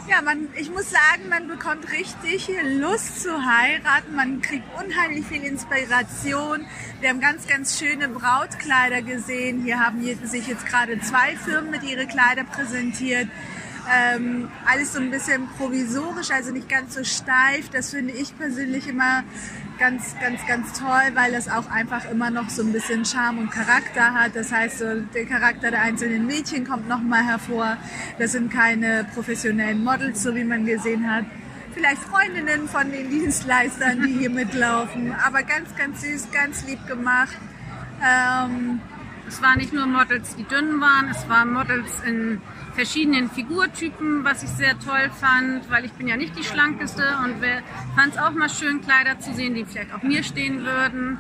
Ja, 0.10 0.22
man, 0.22 0.50
ich 0.56 0.70
muss 0.70 0.90
sagen, 0.92 1.30
man 1.30 1.48
bekommt 1.48 1.90
richtig 1.92 2.50
Lust 2.78 3.24
zu 3.24 3.46
heiraten. 3.46 4.14
Man 4.16 4.42
kriegt 4.42 4.66
unheimlich 4.78 5.26
viel 5.26 5.44
Inspiration. 5.44 6.66
Wir 7.00 7.10
haben 7.10 7.22
ganz, 7.22 7.48
ganz 7.48 7.80
schöne 7.80 8.10
Brautkleider 8.10 9.02
gesehen. 9.02 9.64
Hier 9.64 9.80
haben 9.80 10.04
sich 10.26 10.48
jetzt 10.48 10.66
gerade 10.66 11.00
zwei 11.00 11.38
Firmen 11.38 11.72
mit 11.72 11.84
ihren 11.84 12.08
Kleider 12.10 12.44
präsentiert. 12.44 13.30
Ähm, 13.92 14.50
alles 14.66 14.94
so 14.94 15.00
ein 15.00 15.12
bisschen 15.12 15.48
provisorisch, 15.58 16.32
also 16.32 16.52
nicht 16.52 16.70
ganz 16.70 16.96
so 16.96 17.04
steif. 17.04 17.70
Das 17.70 17.92
finde 17.92 18.14
ich 18.14 18.38
persönlich 18.38 18.88
immer 18.88 19.24
ganz, 19.78 20.16
ganz, 20.20 20.46
ganz 20.48 20.80
toll, 20.80 21.12
weil 21.16 21.32
das 21.32 21.50
auch 21.50 21.70
einfach 21.70 22.10
immer 22.10 22.30
noch 22.30 22.50
so 22.50 22.62
ein 22.62 22.72
bisschen 22.72 23.06
Charme 23.06 23.40
und 23.40 23.52
Charakter 23.52 24.14
hat. 24.14 24.36
Das 24.36 24.52
heißt, 24.52 24.80
so 24.80 25.02
der 25.14 25.26
Charakter 25.26 25.72
der 25.72 25.82
einzelnen 25.82 26.26
Mädchen 26.26 26.66
kommt 26.66 26.88
nochmal 26.88 27.26
hervor. 27.26 27.78
Das 28.20 28.32
sind 28.32 28.52
keine 28.52 29.06
professionellen 29.14 29.84
Models, 29.84 30.24
so 30.24 30.34
wie 30.36 30.44
man 30.44 30.66
gesehen 30.66 31.10
hat. 31.12 31.26
Vielleicht 31.74 32.04
Freundinnen 32.04 32.70
von 32.70 32.92
den 32.92 33.10
Dienstleistern, 33.10 34.04
die 34.04 34.20
hier 34.20 34.30
mitlaufen. 34.30 35.14
Aber 35.26 35.42
ganz, 35.42 35.76
ganz 35.76 36.02
süß, 36.02 36.32
ganz 36.32 36.66
lieb 36.66 36.86
gemacht. 36.88 37.38
Ähm, 38.02 38.80
Es 39.28 39.42
waren 39.42 39.58
nicht 39.58 39.74
nur 39.74 39.86
Models, 39.86 40.36
die 40.36 40.44
dünn 40.44 40.82
waren, 40.82 41.10
es 41.10 41.28
waren 41.30 41.54
Models 41.54 42.02
in 42.06 42.42
verschiedenen 42.76 43.30
Figurtypen, 43.30 44.24
was 44.24 44.44
ich 44.44 44.50
sehr 44.50 44.78
toll 44.80 45.10
fand, 45.20 45.70
weil 45.70 45.86
ich 45.86 45.94
bin 45.94 46.08
ja 46.08 46.18
nicht 46.18 46.38
die 46.38 46.44
schlankeste 46.44 47.04
und 47.24 47.36
fand 47.96 48.14
es 48.14 48.18
auch 48.18 48.32
mal 48.32 48.50
schön, 48.50 48.82
Kleider 48.82 49.20
zu 49.20 49.34
sehen, 49.34 49.54
die 49.54 49.66
vielleicht 49.66 49.94
auch 49.94 50.04
mir 50.04 50.24
stehen 50.24 50.66
würden. 50.66 51.18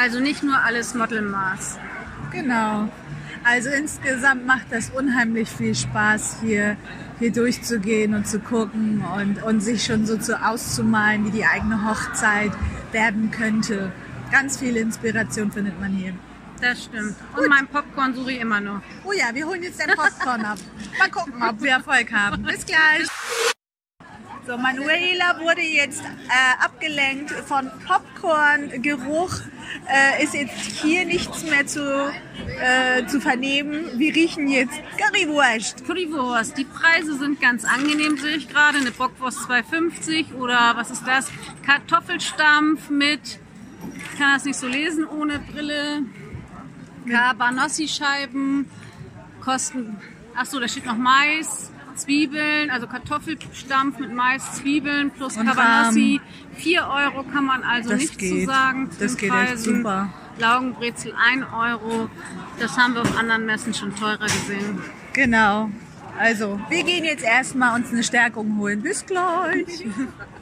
Also 0.00 0.20
nicht 0.20 0.42
nur 0.42 0.58
alles 0.58 0.94
Modelmaß. 0.94 1.78
Genau. 2.30 2.88
Also 3.42 3.70
insgesamt 3.70 4.46
macht 4.46 4.66
das 4.70 4.90
unheimlich 4.90 5.48
viel 5.48 5.74
Spaß, 5.74 6.38
hier, 6.42 6.76
hier 7.18 7.32
durchzugehen 7.32 8.14
und 8.14 8.26
zu 8.26 8.38
gucken 8.38 9.02
und, 9.16 9.42
und 9.42 9.60
sich 9.60 9.84
schon 9.84 10.06
so 10.06 10.18
zu 10.18 10.42
auszumalen, 10.42 11.24
wie 11.24 11.30
die 11.30 11.46
eigene 11.46 11.88
Hochzeit 11.88 12.52
werden 12.92 13.30
könnte. 13.30 13.92
Ganz 14.30 14.58
viel 14.58 14.76
Inspiration 14.76 15.50
findet 15.50 15.80
man 15.80 15.92
hier. 15.92 16.12
Das 16.60 16.84
stimmt. 16.84 17.16
Und 17.36 17.48
mein 17.48 17.66
Popcorn 17.68 18.14
suche 18.14 18.32
ich 18.32 18.40
immer 18.40 18.60
noch. 18.60 18.82
Oh 19.04 19.12
ja, 19.12 19.34
wir 19.34 19.46
holen 19.46 19.62
jetzt 19.62 19.80
den 19.80 19.94
Popcorn 19.94 20.44
ab. 20.44 20.58
Mal 20.98 21.10
gucken, 21.10 21.42
ob 21.42 21.60
wir 21.62 21.70
Erfolg 21.72 22.12
haben. 22.12 22.42
Bis 22.42 22.66
gleich. 22.66 23.08
So, 24.46 24.56
Manuela 24.56 25.38
wurde 25.38 25.60
jetzt 25.62 26.02
äh, 26.02 26.64
abgelenkt 26.64 27.30
von 27.30 27.70
Popcorn-Geruch. 27.86 29.32
Äh, 29.88 30.24
ist 30.24 30.34
jetzt 30.34 30.82
hier 30.82 31.04
nichts 31.04 31.44
mehr 31.44 31.66
zu, 31.66 32.12
äh, 32.60 33.06
zu 33.06 33.20
vernehmen. 33.20 33.86
Wir 33.98 34.14
riechen 34.14 34.48
jetzt 34.48 34.80
Currywurst. 34.98 35.84
Currywurst. 35.86 36.58
Die 36.58 36.64
Preise 36.64 37.16
sind 37.16 37.40
ganz 37.40 37.64
angenehm, 37.64 38.16
sehe 38.16 38.36
ich 38.36 38.48
gerade. 38.48 38.78
Eine 38.78 38.90
Bockwurst 38.90 39.38
2,50 39.40 40.34
oder 40.34 40.72
was 40.74 40.90
ist 40.90 41.06
das? 41.06 41.30
Kartoffelstampf 41.64 42.90
mit, 42.90 43.38
ich 43.94 44.18
kann 44.18 44.34
das 44.34 44.44
nicht 44.44 44.58
so 44.58 44.66
lesen 44.66 45.06
ohne 45.06 45.38
Brille. 45.38 46.02
Cabanossi-Scheiben 47.08 48.66
kosten, 49.40 49.96
ach 50.36 50.46
so, 50.46 50.60
da 50.60 50.68
steht 50.68 50.86
noch 50.86 50.96
Mais, 50.96 51.70
Zwiebeln, 51.96 52.70
also 52.70 52.86
Kartoffelstampf 52.86 53.98
mit 53.98 54.12
Mais, 54.14 54.52
Zwiebeln 54.52 55.10
plus 55.10 55.36
Und 55.36 55.46
Cabanossi. 55.46 56.20
4 56.56 56.82
Euro 56.86 57.22
kann 57.24 57.44
man 57.44 57.62
also 57.62 57.90
Das 57.90 58.00
nichts 58.00 58.16
geht. 58.16 58.40
zu 58.40 58.46
sagen. 58.46 58.90
Das 58.98 59.16
geht 59.16 59.32
echt 59.32 59.58
super. 59.58 60.08
Laugenbrezel 60.38 61.12
1 61.32 61.44
Euro. 61.52 62.08
Das 62.58 62.76
haben 62.78 62.94
wir 62.94 63.02
auf 63.02 63.18
anderen 63.18 63.44
Messen 63.46 63.74
schon 63.74 63.94
teurer 63.94 64.24
gesehen. 64.26 64.80
Genau. 65.12 65.70
Also, 66.18 66.60
wir 66.68 66.84
gehen 66.84 67.04
jetzt 67.04 67.24
erstmal 67.24 67.78
uns 67.78 67.90
eine 67.92 68.02
Stärkung 68.02 68.56
holen. 68.58 68.82
Bis 68.82 69.04
gleich. 69.06 69.84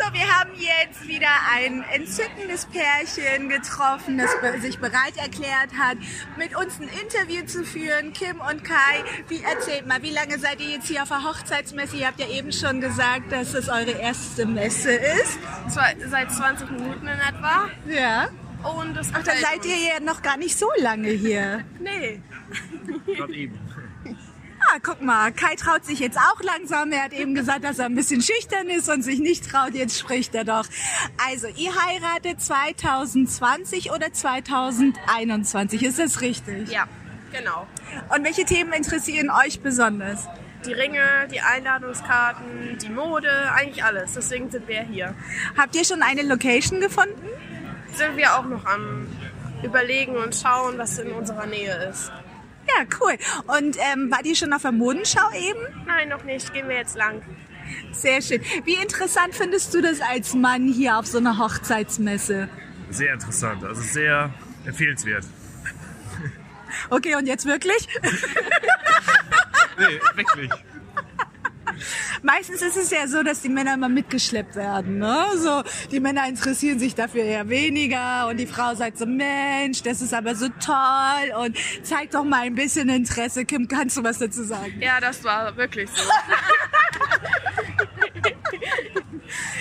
So, 0.00 0.14
wir 0.14 0.38
haben 0.38 0.50
jetzt 0.54 1.06
wieder 1.06 1.28
ein 1.54 1.84
entzückendes 1.92 2.64
Pärchen 2.66 3.50
getroffen, 3.50 4.16
das 4.16 4.30
sich 4.62 4.78
bereit 4.78 5.16
erklärt 5.18 5.74
hat, 5.78 5.98
mit 6.38 6.56
uns 6.56 6.80
ein 6.80 6.88
Interview 6.88 7.44
zu 7.44 7.64
führen. 7.64 8.14
Kim 8.14 8.40
und 8.40 8.64
Kai, 8.64 9.04
wie 9.28 9.42
erzählt 9.42 9.86
mal, 9.86 10.02
wie 10.02 10.10
lange 10.10 10.38
seid 10.38 10.60
ihr 10.60 10.70
jetzt 10.70 10.88
hier 10.88 11.02
auf 11.02 11.08
der 11.08 11.24
Hochzeitsmesse? 11.24 11.96
Ihr 11.96 12.06
habt 12.06 12.18
ja 12.18 12.28
eben 12.28 12.50
schon 12.50 12.80
gesagt, 12.80 13.30
dass 13.30 13.52
es 13.52 13.68
eure 13.68 13.90
erste 13.90 14.46
Messe 14.46 14.92
ist. 14.92 15.38
Zwei, 15.68 15.94
seit 16.08 16.32
20 16.32 16.70
Minuten 16.70 17.06
in 17.06 17.20
etwa. 17.20 17.68
Ja. 17.86 18.30
Und 18.78 18.96
das 18.96 19.10
Ach, 19.12 19.22
dann 19.22 19.36
seid 19.36 19.66
ihr 19.66 19.76
ja 19.76 20.00
noch 20.00 20.22
gar 20.22 20.38
nicht 20.38 20.58
so 20.58 20.68
lange 20.78 21.10
hier. 21.10 21.62
Nee. 21.78 22.22
Gerade 23.06 23.34
eben. 23.34 23.58
Ah, 24.72 24.78
guck 24.80 25.02
mal, 25.02 25.32
Kai 25.32 25.56
traut 25.56 25.84
sich 25.84 25.98
jetzt 25.98 26.16
auch 26.16 26.40
langsam. 26.42 26.92
Er 26.92 27.04
hat 27.04 27.12
eben 27.12 27.34
gesagt, 27.34 27.64
dass 27.64 27.80
er 27.80 27.86
ein 27.86 27.94
bisschen 27.96 28.22
schüchtern 28.22 28.68
ist 28.68 28.88
und 28.88 29.02
sich 29.02 29.18
nicht 29.18 29.50
traut. 29.50 29.74
Jetzt 29.74 29.98
spricht 29.98 30.32
er 30.34 30.44
doch. 30.44 30.64
Also, 31.28 31.48
ihr 31.48 31.72
heiratet 31.74 32.40
2020 32.40 33.90
oder 33.90 34.12
2021, 34.12 35.82
ist 35.82 35.98
das 35.98 36.20
richtig? 36.20 36.70
Ja, 36.70 36.86
genau. 37.32 37.66
Und 38.14 38.24
welche 38.24 38.44
Themen 38.44 38.72
interessieren 38.72 39.30
euch 39.30 39.60
besonders? 39.60 40.28
Die 40.64 40.72
Ringe, 40.72 41.26
die 41.32 41.40
Einladungskarten, 41.40 42.78
die 42.80 42.90
Mode, 42.90 43.50
eigentlich 43.52 43.82
alles. 43.82 44.12
Deswegen 44.12 44.50
sind 44.50 44.68
wir 44.68 44.82
hier. 44.82 45.14
Habt 45.56 45.74
ihr 45.74 45.84
schon 45.84 46.02
eine 46.02 46.22
Location 46.22 46.80
gefunden? 46.80 47.26
Sind 47.94 48.16
wir 48.16 48.38
auch 48.38 48.44
noch 48.44 48.64
am 48.66 49.08
Überlegen 49.64 50.16
und 50.16 50.36
schauen, 50.36 50.78
was 50.78 50.98
in 50.98 51.10
unserer 51.10 51.46
Nähe 51.46 51.74
ist. 51.90 52.12
Ja, 52.68 52.84
cool. 53.00 53.16
Und 53.58 53.76
ähm, 53.78 54.10
wart 54.10 54.26
ihr 54.26 54.36
schon 54.36 54.52
auf 54.52 54.62
der 54.62 54.72
Modenschau 54.72 55.30
eben? 55.32 55.60
Nein, 55.86 56.08
noch 56.08 56.24
nicht. 56.24 56.52
Gehen 56.52 56.68
wir 56.68 56.76
jetzt 56.76 56.96
lang. 56.96 57.22
Sehr 57.92 58.20
schön. 58.22 58.40
Wie 58.64 58.74
interessant 58.74 59.34
findest 59.34 59.74
du 59.74 59.80
das 59.80 60.00
als 60.00 60.34
Mann 60.34 60.66
hier 60.66 60.98
auf 60.98 61.06
so 61.06 61.18
einer 61.18 61.38
Hochzeitsmesse? 61.38 62.48
Sehr 62.90 63.14
interessant, 63.14 63.64
also 63.64 63.80
sehr 63.80 64.32
empfehlenswert. 64.64 65.24
Okay, 66.88 67.14
und 67.14 67.26
jetzt 67.26 67.46
wirklich? 67.46 67.88
Nee, 69.78 69.98
wirklich. 70.14 70.50
Meistens 72.22 72.62
ist 72.62 72.76
es 72.76 72.90
ja 72.90 73.06
so, 73.06 73.22
dass 73.22 73.42
die 73.42 73.48
Männer 73.48 73.74
immer 73.74 73.88
mitgeschleppt 73.88 74.56
werden. 74.56 74.98
Ne? 74.98 75.24
So, 75.36 75.62
die 75.90 76.00
Männer 76.00 76.28
interessieren 76.28 76.78
sich 76.78 76.94
dafür 76.94 77.22
eher 77.22 77.48
weniger 77.48 78.28
und 78.28 78.38
die 78.38 78.46
Frau 78.46 78.74
sagt 78.74 78.98
so, 78.98 79.06
Mensch, 79.06 79.82
das 79.82 80.00
ist 80.02 80.14
aber 80.14 80.34
so 80.34 80.48
toll 80.48 81.44
und 81.44 81.56
zeig 81.82 82.10
doch 82.10 82.24
mal 82.24 82.42
ein 82.42 82.54
bisschen 82.54 82.88
Interesse. 82.88 83.44
Kim, 83.44 83.68
kannst 83.68 83.96
du 83.96 84.04
was 84.04 84.18
dazu 84.18 84.42
sagen? 84.42 84.74
Ja, 84.80 85.00
das 85.00 85.22
war 85.24 85.56
wirklich 85.56 85.88
so. 85.90 86.02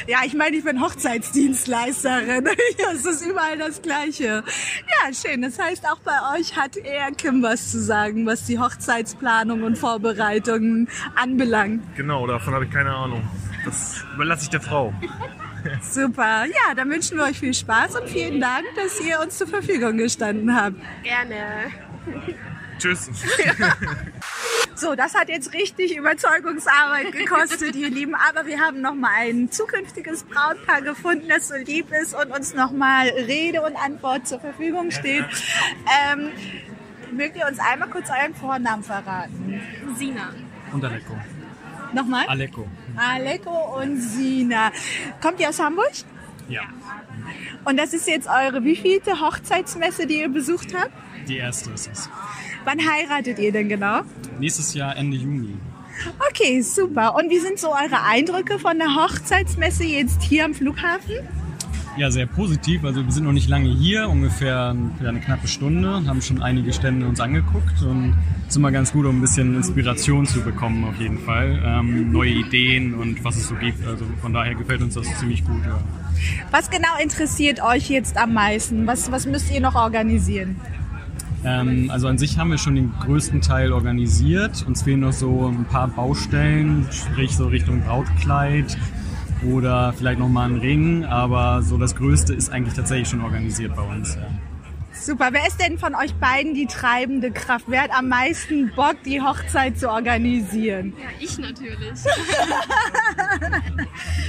Ja, 0.09 0.21
ich 0.25 0.33
meine, 0.33 0.57
ich 0.57 0.63
bin 0.63 0.81
Hochzeitsdienstleisterin. 0.81 2.49
Es 2.91 3.05
ist 3.05 3.23
überall 3.23 3.59
das 3.59 3.79
Gleiche. 3.83 4.43
Ja, 4.43 5.13
schön. 5.13 5.43
Das 5.43 5.59
heißt, 5.59 5.85
auch 5.87 5.99
bei 5.99 6.17
euch 6.35 6.57
hat 6.57 6.77
eher 6.77 7.11
Kim 7.11 7.43
was 7.43 7.69
zu 7.69 7.79
sagen, 7.79 8.25
was 8.25 8.45
die 8.45 8.57
Hochzeitsplanung 8.57 9.61
und 9.61 9.77
Vorbereitungen 9.77 10.89
anbelangt. 11.15 11.83
Genau, 11.95 12.25
davon 12.25 12.55
habe 12.55 12.65
ich 12.65 12.71
keine 12.71 12.89
Ahnung. 12.89 13.21
Das 13.65 14.03
überlasse 14.15 14.45
ich 14.45 14.49
der 14.49 14.61
Frau. 14.61 14.91
Super. 15.81 16.45
Ja, 16.45 16.73
dann 16.75 16.89
wünschen 16.89 17.17
wir 17.17 17.25
euch 17.25 17.39
viel 17.39 17.53
Spaß 17.53 17.99
und 17.99 18.09
vielen 18.09 18.41
Dank, 18.41 18.65
dass 18.75 18.99
ihr 19.01 19.19
uns 19.19 19.37
zur 19.37 19.47
Verfügung 19.47 19.97
gestanden 19.97 20.55
habt. 20.55 20.77
Gerne. 21.03 21.71
Tschüss. 22.79 23.09
So, 24.75 24.95
das 24.95 25.13
hat 25.13 25.27
jetzt 25.27 25.53
richtig 25.53 25.97
Überzeugungsarbeit 25.97 27.11
gekostet, 27.11 27.75
ihr 27.75 27.89
Lieben. 27.89 28.15
Aber 28.15 28.45
wir 28.45 28.61
haben 28.61 28.79
noch 28.79 28.93
mal 28.95 29.09
ein 29.27 29.51
zukünftiges 29.51 30.23
Brautpaar 30.23 30.81
gefunden, 30.81 31.27
das 31.27 31.49
so 31.49 31.55
lieb 31.55 31.87
ist 32.01 32.13
und 32.13 32.31
uns 32.31 32.53
noch 32.53 32.71
mal 32.71 33.09
Rede 33.09 33.61
und 33.61 33.75
Antwort 33.75 34.25
zur 34.25 34.39
Verfügung 34.39 34.89
steht. 34.91 35.25
Ähm, 36.13 36.29
mögt 37.11 37.35
ihr 37.35 37.45
uns 37.45 37.59
einmal 37.59 37.89
kurz 37.89 38.09
euren 38.09 38.33
Vornamen 38.33 38.81
verraten? 38.81 39.61
Sina. 39.97 40.33
Und 40.71 40.85
Aleko. 40.85 41.17
Nochmal? 41.91 42.25
Aleko. 42.27 42.65
Aleko 42.95 43.81
und 43.81 43.99
Sina. 43.99 44.71
Kommt 45.21 45.41
ihr 45.41 45.49
aus 45.49 45.59
Hamburg? 45.59 45.91
Ja, 46.47 46.61
Und 47.65 47.75
das 47.77 47.93
ist 47.93 48.07
jetzt 48.07 48.29
eure 48.29 48.63
wievielte 48.63 49.19
Hochzeitsmesse, 49.19 50.07
die 50.07 50.21
ihr 50.21 50.29
besucht 50.29 50.73
habt? 50.73 50.91
die 51.27 51.37
erste 51.37 51.69
ist 51.71 51.89
es. 51.91 52.09
Wann 52.65 52.79
heiratet 52.79 53.39
ihr 53.39 53.51
denn 53.51 53.69
genau? 53.69 54.01
Nächstes 54.39 54.73
Jahr 54.73 54.95
Ende 54.95 55.17
Juni. 55.17 55.55
Okay, 56.29 56.61
super. 56.61 57.15
Und 57.15 57.29
wie 57.29 57.39
sind 57.39 57.59
so 57.59 57.69
eure 57.69 58.03
Eindrücke 58.03 58.59
von 58.59 58.77
der 58.77 58.95
Hochzeitsmesse 58.95 59.83
jetzt 59.83 60.23
hier 60.23 60.45
am 60.45 60.53
Flughafen? 60.53 61.15
Ja, 61.97 62.11
sehr 62.11 62.27
positiv. 62.27 62.85
Also 62.85 63.03
wir 63.03 63.11
sind 63.11 63.25
noch 63.25 63.33
nicht 63.33 63.49
lange 63.49 63.69
hier, 63.69 64.07
ungefähr 64.07 64.73
eine 65.05 65.19
knappe 65.19 65.49
Stunde, 65.49 66.05
haben 66.07 66.21
schon 66.21 66.41
einige 66.41 66.71
Stände 66.71 67.05
uns 67.05 67.19
angeguckt 67.19 67.81
und 67.81 68.15
es 68.43 68.51
ist 68.51 68.55
immer 68.55 68.71
ganz 68.71 68.93
gut, 68.93 69.05
um 69.05 69.17
ein 69.17 69.21
bisschen 69.21 69.55
Inspiration 69.55 70.25
zu 70.25 70.39
bekommen 70.41 70.85
auf 70.85 70.97
jeden 70.97 71.19
Fall. 71.19 71.61
Ähm, 71.61 72.11
neue 72.11 72.31
Ideen 72.31 72.93
und 72.93 73.21
was 73.25 73.35
es 73.35 73.49
so 73.49 73.55
gibt. 73.55 73.85
Also 73.85 74.05
von 74.21 74.31
daher 74.31 74.55
gefällt 74.55 74.81
uns 74.81 74.93
das 74.93 75.07
ziemlich 75.19 75.43
gut. 75.43 75.61
Ja. 75.65 75.79
Was 76.51 76.69
genau 76.69 76.97
interessiert 77.03 77.61
euch 77.61 77.89
jetzt 77.89 78.15
am 78.15 78.33
meisten? 78.33 78.87
Was, 78.87 79.11
was 79.11 79.25
müsst 79.25 79.51
ihr 79.51 79.59
noch 79.59 79.75
organisieren? 79.75 80.55
Ähm, 81.43 81.89
also 81.89 82.07
an 82.07 82.17
sich 82.17 82.37
haben 82.37 82.51
wir 82.51 82.57
schon 82.57 82.75
den 82.75 82.91
größten 82.99 83.41
Teil 83.41 83.71
organisiert. 83.71 84.65
Uns 84.67 84.83
fehlen 84.83 85.01
noch 85.01 85.13
so 85.13 85.47
ein 85.47 85.65
paar 85.65 85.87
Baustellen, 85.87 86.87
sprich 86.91 87.35
so 87.35 87.47
Richtung 87.47 87.81
Brautkleid 87.81 88.77
oder 89.49 89.93
vielleicht 89.93 90.19
noch 90.19 90.29
mal 90.29 90.49
ein 90.49 90.57
Ring. 90.57 91.05
Aber 91.05 91.61
so 91.61 91.77
das 91.77 91.95
Größte 91.95 92.33
ist 92.33 92.49
eigentlich 92.49 92.73
tatsächlich 92.73 93.09
schon 93.09 93.21
organisiert 93.21 93.75
bei 93.75 93.83
uns. 93.83 94.15
Ja. 94.15 94.27
Super. 95.01 95.29
Wer 95.31 95.47
ist 95.47 95.59
denn 95.61 95.77
von 95.79 95.95
euch 95.95 96.13
beiden 96.15 96.53
die 96.53 96.65
treibende 96.65 97.31
Kraft? 97.31 97.65
Wer 97.67 97.83
hat 97.83 97.91
am 97.97 98.09
meisten 98.09 98.71
Bock, 98.75 98.95
die 99.05 99.21
Hochzeit 99.21 99.79
zu 99.79 99.89
organisieren? 99.89 100.93
Ja, 101.01 101.07
ich 101.19 101.37
natürlich. 101.37 101.89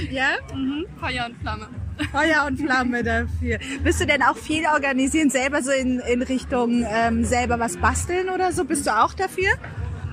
Ja? 0.09 0.29
mhm. 0.53 0.85
Feuer 0.99 1.25
und 1.27 1.37
Flamme. 1.41 1.67
Feuer 2.11 2.45
und 2.47 2.57
Flamme 2.59 3.03
dafür. 3.03 3.59
Bist 3.83 4.01
du 4.01 4.05
denn 4.05 4.23
auch 4.23 4.35
viel 4.35 4.65
organisieren, 4.65 5.29
selber 5.29 5.61
so 5.61 5.71
in, 5.71 5.99
in 5.99 6.21
Richtung 6.21 6.85
ähm, 6.89 7.23
selber 7.23 7.59
was 7.59 7.77
basteln 7.77 8.29
oder 8.29 8.51
so? 8.51 8.65
Bist 8.65 8.87
du 8.87 8.91
auch 8.91 9.13
dafür? 9.13 9.51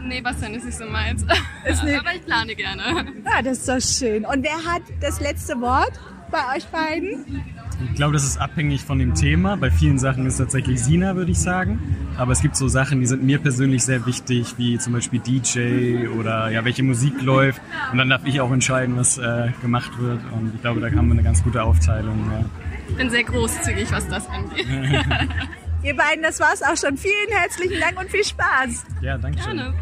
Nee, 0.05 0.21
Bastian 0.21 0.55
ist 0.55 0.65
nicht 0.65 0.79
so 0.79 0.85
meins. 0.87 1.25
Ist 1.65 1.83
nicht- 1.83 1.99
Aber 1.99 2.15
ich 2.15 2.25
plane 2.25 2.55
gerne. 2.55 3.07
Ja, 3.25 3.43
das 3.43 3.59
ist 3.59 3.69
doch 3.69 3.81
schön. 3.81 4.25
Und 4.25 4.45
wer 4.45 4.73
hat 4.73 4.83
das 5.01 5.21
letzte 5.21 5.61
Wort 5.61 5.93
bei 6.31 6.57
euch 6.57 6.67
beiden? 6.69 7.43
Ich 7.85 7.95
glaube, 7.95 8.13
das 8.13 8.25
ist 8.25 8.39
abhängig 8.39 8.83
von 8.83 8.99
dem 8.99 9.15
Thema. 9.15 9.57
Bei 9.57 9.71
vielen 9.71 9.99
Sachen 9.99 10.27
ist 10.27 10.39
tatsächlich 10.39 10.83
Sina, 10.83 11.15
würde 11.15 11.31
ich 11.31 11.39
sagen. 11.39 11.97
Aber 12.17 12.33
es 12.33 12.43
gibt 12.43 12.57
so 12.57 12.69
Sachen, 12.69 13.01
die 13.01 13.07
sind 13.07 13.23
mir 13.23 13.39
persönlich 13.39 13.85
sehr 13.85 14.05
wichtig, 14.07 14.55
wie 14.57 14.79
zum 14.79 14.93
Beispiel 14.93 15.21
DJ 15.21 16.09
oder 16.09 16.51
ja, 16.51 16.65
welche 16.65 16.83
Musik 16.83 17.23
läuft. 17.23 17.61
Und 17.93 17.99
dann 17.99 18.09
darf 18.09 18.23
ich 18.25 18.41
auch 18.41 18.51
entscheiden, 18.51 18.97
was 18.97 19.19
äh, 19.19 19.53
gemacht 19.63 19.93
wird. 19.99 20.21
Und 20.33 20.55
ich 20.55 20.61
glaube, 20.61 20.81
da 20.81 20.89
haben 20.89 21.07
wir 21.07 21.13
eine 21.13 21.23
ganz 21.23 21.43
gute 21.45 21.63
Aufteilung. 21.63 22.31
Ja. 22.31 22.45
Ich 22.89 22.97
bin 22.97 23.11
sehr 23.11 23.25
großzügig, 23.25 23.91
was 23.93 24.09
das 24.09 24.29
angeht. 24.29 24.67
Ihr 25.83 25.95
beiden, 25.95 26.23
das 26.23 26.41
war's 26.41 26.63
auch 26.63 26.77
schon. 26.77 26.97
Vielen 26.97 27.31
herzlichen 27.31 27.81
Dank 27.81 28.01
und 28.01 28.11
viel 28.11 28.25
Spaß. 28.25 28.85
Ja, 29.01 29.17
danke 29.19 29.41
schön. 29.41 29.57
Gerne. 29.57 29.75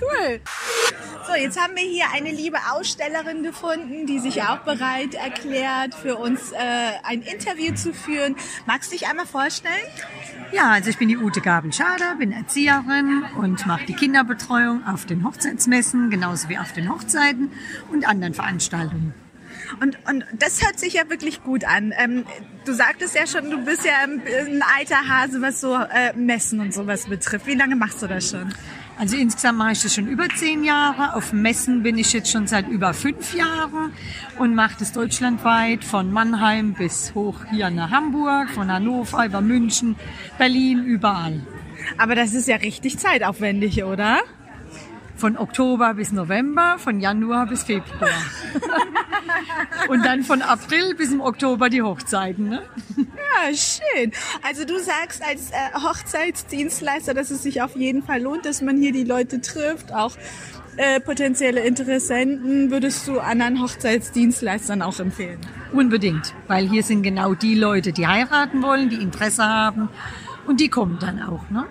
Cool. 0.00 0.40
So, 1.26 1.34
jetzt 1.34 1.60
haben 1.60 1.76
wir 1.76 1.82
hier 1.82 2.06
eine 2.14 2.30
liebe 2.30 2.56
Ausstellerin 2.72 3.42
gefunden, 3.42 4.06
die 4.06 4.18
sich 4.18 4.42
auch 4.42 4.58
bereit 4.58 5.14
erklärt, 5.14 5.94
für 5.94 6.16
uns 6.16 6.52
äh, 6.52 6.56
ein 7.04 7.22
Interview 7.22 7.74
zu 7.74 7.92
führen. 7.92 8.36
Magst 8.66 8.90
du 8.90 8.96
dich 8.96 9.06
einmal 9.06 9.26
vorstellen? 9.26 9.74
Ja, 10.52 10.70
also 10.70 10.90
ich 10.90 10.98
bin 10.98 11.08
die 11.08 11.18
Ute 11.18 11.40
Gabel-Schader, 11.40 12.16
bin 12.18 12.32
Erzieherin 12.32 13.24
und 13.36 13.66
mache 13.66 13.84
die 13.86 13.94
Kinderbetreuung 13.94 14.86
auf 14.86 15.04
den 15.04 15.24
Hochzeitsmessen, 15.24 16.10
genauso 16.10 16.48
wie 16.48 16.58
auf 16.58 16.72
den 16.72 16.90
Hochzeiten 16.90 17.52
und 17.92 18.08
anderen 18.08 18.34
Veranstaltungen. 18.34 19.14
Und, 19.80 19.98
und 20.08 20.24
das 20.38 20.64
hört 20.64 20.80
sich 20.80 20.94
ja 20.94 21.08
wirklich 21.08 21.44
gut 21.44 21.64
an. 21.64 21.92
Ähm, 21.96 22.24
du 22.64 22.72
sagtest 22.72 23.14
ja 23.14 23.26
schon, 23.26 23.50
du 23.50 23.64
bist 23.64 23.84
ja 23.84 23.92
ein, 24.02 24.20
ein 24.20 24.62
alter 24.76 25.08
Hase, 25.08 25.40
was 25.42 25.60
so 25.60 25.74
äh, 25.74 26.12
Messen 26.16 26.60
und 26.60 26.74
sowas 26.74 27.06
betrifft. 27.06 27.46
Wie 27.46 27.54
lange 27.54 27.76
machst 27.76 28.02
du 28.02 28.06
das 28.06 28.30
schon? 28.30 28.52
Also 29.00 29.16
insgesamt 29.16 29.56
mache 29.56 29.72
ich 29.72 29.82
das 29.82 29.94
schon 29.94 30.08
über 30.08 30.28
zehn 30.28 30.62
Jahre. 30.62 31.14
Auf 31.16 31.32
Messen 31.32 31.82
bin 31.82 31.96
ich 31.96 32.12
jetzt 32.12 32.30
schon 32.30 32.46
seit 32.46 32.68
über 32.68 32.92
fünf 32.92 33.34
Jahren 33.34 33.92
und 34.38 34.54
mache 34.54 34.76
das 34.78 34.92
deutschlandweit 34.92 35.84
von 35.84 36.12
Mannheim 36.12 36.74
bis 36.74 37.14
hoch 37.14 37.36
hier 37.50 37.70
nach 37.70 37.90
Hamburg, 37.90 38.50
von 38.50 38.70
Hannover 38.70 39.24
über 39.24 39.40
München, 39.40 39.96
Berlin, 40.36 40.84
überall. 40.84 41.40
Aber 41.96 42.14
das 42.14 42.34
ist 42.34 42.46
ja 42.46 42.56
richtig 42.56 42.98
zeitaufwendig, 42.98 43.84
oder? 43.84 44.18
Von 45.20 45.36
Oktober 45.36 45.92
bis 45.92 46.12
November, 46.12 46.76
von 46.78 46.98
Januar 46.98 47.46
bis 47.46 47.64
Februar. 47.64 48.08
und 49.90 50.02
dann 50.02 50.24
von 50.24 50.40
April 50.40 50.94
bis 50.94 51.12
im 51.12 51.20
Oktober 51.20 51.68
die 51.68 51.82
Hochzeiten. 51.82 52.48
Ne? 52.48 52.62
Ja, 52.96 53.54
schön. 53.54 54.12
Also 54.42 54.64
du 54.64 54.78
sagst 54.78 55.22
als 55.22 55.50
äh, 55.50 55.54
Hochzeitsdienstleister, 55.74 57.12
dass 57.12 57.30
es 57.30 57.42
sich 57.42 57.60
auf 57.60 57.76
jeden 57.76 58.02
Fall 58.02 58.22
lohnt, 58.22 58.46
dass 58.46 58.62
man 58.62 58.78
hier 58.78 58.92
die 58.92 59.04
Leute 59.04 59.42
trifft, 59.42 59.92
auch 59.92 60.16
äh, 60.78 61.00
potenzielle 61.00 61.60
Interessenten 61.60 62.70
würdest 62.70 63.06
du 63.06 63.20
anderen 63.20 63.60
Hochzeitsdienstleistern 63.60 64.80
auch 64.80 64.98
empfehlen. 65.00 65.38
Unbedingt, 65.72 66.32
weil 66.48 66.66
hier 66.66 66.82
sind 66.82 67.02
genau 67.02 67.34
die 67.34 67.56
Leute, 67.56 67.92
die 67.92 68.06
heiraten 68.06 68.62
wollen, 68.62 68.88
die 68.88 69.02
Interesse 69.02 69.44
haben 69.44 69.90
und 70.50 70.60
die 70.60 70.68
kommen 70.68 70.98
dann 71.00 71.22
auch. 71.22 71.48
Ne? 71.48 71.64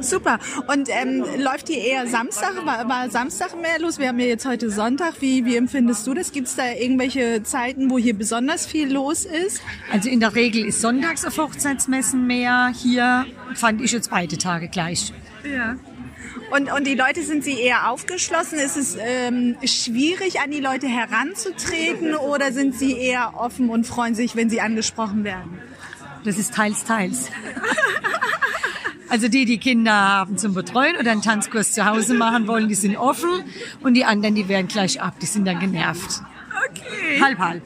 Super. 0.00 0.38
Und 0.68 0.88
ähm, 0.90 1.24
läuft 1.38 1.68
hier 1.68 1.82
eher 1.82 2.06
Samstag? 2.06 2.54
War, 2.64 2.86
war 2.86 3.08
Samstag 3.08 3.60
mehr 3.60 3.78
los? 3.80 3.98
Wir 3.98 4.08
haben 4.08 4.20
ja 4.20 4.26
jetzt 4.26 4.44
heute 4.44 4.70
Sonntag. 4.70 5.14
Wie, 5.20 5.46
wie 5.46 5.56
empfindest 5.56 6.06
du 6.06 6.12
das? 6.12 6.30
Gibt 6.30 6.48
es 6.48 6.54
da 6.54 6.72
irgendwelche 6.72 7.42
Zeiten, 7.42 7.90
wo 7.90 7.96
hier 7.96 8.12
besonders 8.12 8.66
viel 8.66 8.92
los 8.92 9.24
ist? 9.24 9.62
Also 9.90 10.10
in 10.10 10.20
der 10.20 10.34
Regel 10.34 10.66
ist 10.66 10.82
sonntags 10.82 11.24
auf 11.24 11.38
Hochzeitsmessen 11.38 12.26
mehr. 12.26 12.70
Hier 12.74 13.24
fand 13.54 13.80
ich 13.80 13.92
jetzt 13.92 14.10
beide 14.10 14.36
Tage 14.36 14.68
gleich. 14.68 15.12
Ja. 15.50 15.76
Und, 16.54 16.70
und 16.70 16.86
die 16.86 16.94
Leute, 16.94 17.22
sind 17.22 17.44
sie 17.44 17.58
eher 17.58 17.90
aufgeschlossen? 17.90 18.58
Ist 18.58 18.76
es 18.76 18.94
ähm, 19.00 19.56
schwierig, 19.64 20.40
an 20.40 20.50
die 20.50 20.60
Leute 20.60 20.86
heranzutreten 20.86 22.14
oder 22.14 22.52
sind 22.52 22.74
sie 22.74 22.92
eher 22.92 23.32
offen 23.38 23.70
und 23.70 23.86
freuen 23.86 24.14
sich, 24.14 24.36
wenn 24.36 24.50
sie 24.50 24.60
angesprochen 24.60 25.24
werden? 25.24 25.58
Das 26.24 26.38
ist 26.38 26.54
teils, 26.54 26.84
teils. 26.84 27.30
Also 29.08 29.28
die, 29.28 29.44
die 29.44 29.58
Kinder 29.58 29.92
haben 29.92 30.38
zum 30.38 30.54
Betreuen 30.54 30.96
oder 30.96 31.10
einen 31.10 31.20
Tanzkurs 31.20 31.72
zu 31.72 31.84
Hause 31.84 32.14
machen 32.14 32.46
wollen, 32.46 32.68
die 32.68 32.74
sind 32.74 32.96
offen 32.96 33.44
und 33.82 33.92
die 33.92 34.06
anderen, 34.06 34.34
die 34.34 34.48
werden 34.48 34.68
gleich 34.68 35.02
ab, 35.02 35.20
die 35.20 35.26
sind 35.26 35.44
dann 35.44 35.60
genervt. 35.60 36.22
Okay. 36.70 37.20
Halb, 37.20 37.38
halb. 37.38 37.62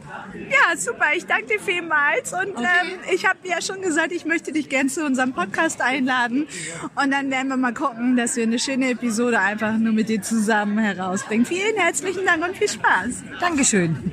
Ja, 0.51 0.77
super. 0.77 1.07
Ich 1.17 1.27
danke 1.27 1.47
dir 1.47 1.61
vielmals. 1.61 2.33
Und 2.33 2.59
ähm, 2.59 2.99
ich 3.15 3.27
habe 3.27 3.39
ja 3.45 3.61
schon 3.63 3.81
gesagt, 3.81 4.13
ich 4.13 4.25
möchte 4.25 4.53
dich 4.53 4.69
gern 4.69 4.89
zu 4.89 5.05
unserem 5.05 5.33
Podcast 5.33 5.81
einladen. 5.81 6.47
Und 6.95 7.11
dann 7.13 7.31
werden 7.31 7.49
wir 7.49 7.57
mal 7.57 7.75
gucken, 7.75 8.17
dass 8.17 8.37
wir 8.37 8.45
eine 8.45 8.59
schöne 8.59 8.91
Episode 8.91 9.41
einfach 9.41 9.77
nur 9.79 9.93
mit 9.93 10.09
dir 10.09 10.23
zusammen 10.23 10.79
herausbringen. 10.79 11.47
Vielen 11.47 11.77
herzlichen 11.77 12.25
Dank 12.25 12.45
und 12.45 12.57
viel 12.57 12.69
Spaß. 12.69 13.23
Dankeschön. 13.41 14.13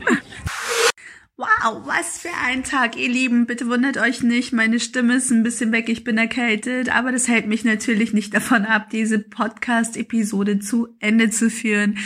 Wow, 1.36 1.82
was 1.88 2.19
für 2.19 2.30
ein 2.46 2.63
Tag, 2.63 2.96
ihr 2.96 3.10
Lieben. 3.10 3.48
Bitte 3.48 3.67
wundert 3.67 3.98
euch 3.98 4.22
nicht, 4.22 4.54
meine 4.54 4.80
Stimme 4.80 5.15
ist 5.15 5.32
ein 5.32 5.41
bisschen 5.41 5.72
weg, 5.72 5.89
ich 5.89 6.04
bin 6.04 6.15
erkältet, 6.19 6.96
aber 6.96 7.12
das 7.12 7.28
hält 7.28 7.48
mich 7.48 7.65
natürlich 7.65 8.13
nicht 8.13 8.36
davon 8.36 8.65
ab, 8.65 8.91
diese 8.91 9.17
Podcast-Episode 9.17 10.60
zu 10.60 10.96
Ende 11.00 11.32
zu 11.32 11.50
führen. 11.50 11.98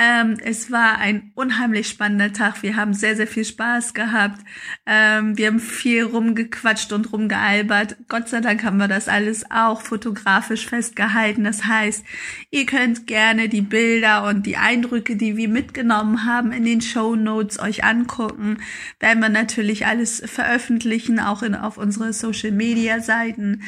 Ähm, 0.00 0.36
es 0.44 0.70
war 0.70 0.98
ein 0.98 1.32
unheimlich 1.34 1.88
spannender 1.88 2.32
Tag. 2.32 2.62
Wir 2.62 2.76
haben 2.76 2.94
sehr, 2.94 3.16
sehr 3.16 3.26
viel 3.26 3.44
Spaß 3.44 3.94
gehabt. 3.94 4.40
Ähm, 4.86 5.36
wir 5.36 5.48
haben 5.48 5.58
viel 5.58 6.04
rumgequatscht 6.04 6.92
und 6.92 7.12
rumgealbert. 7.12 7.96
Gott 8.06 8.28
sei 8.28 8.40
Dank 8.40 8.62
haben 8.62 8.76
wir 8.76 8.86
das 8.86 9.08
alles 9.08 9.50
auch 9.50 9.80
fotografisch 9.80 10.68
festgehalten. 10.68 11.42
Das 11.42 11.64
heißt, 11.64 12.04
ihr 12.52 12.64
könnt 12.64 13.08
gerne 13.08 13.48
die 13.48 13.60
Bilder 13.60 14.24
und 14.28 14.46
die 14.46 14.56
Eindrücke, 14.56 15.16
die 15.16 15.36
wir 15.36 15.48
mitgenommen 15.48 16.24
haben, 16.24 16.52
in 16.52 16.64
den 16.64 16.80
Show 16.80 17.16
Notes 17.16 17.58
euch 17.58 17.82
angucken. 17.82 18.58
Werden 19.00 19.18
wir 19.20 19.30
natürlich 19.30 19.86
alles 19.86 20.22
veröffentlichen, 20.24 21.18
auch 21.18 21.42
in, 21.42 21.56
auf 21.56 21.76
unsere 21.76 22.12
Social 22.12 22.52
Media 22.52 23.00
Seiten. 23.00 23.64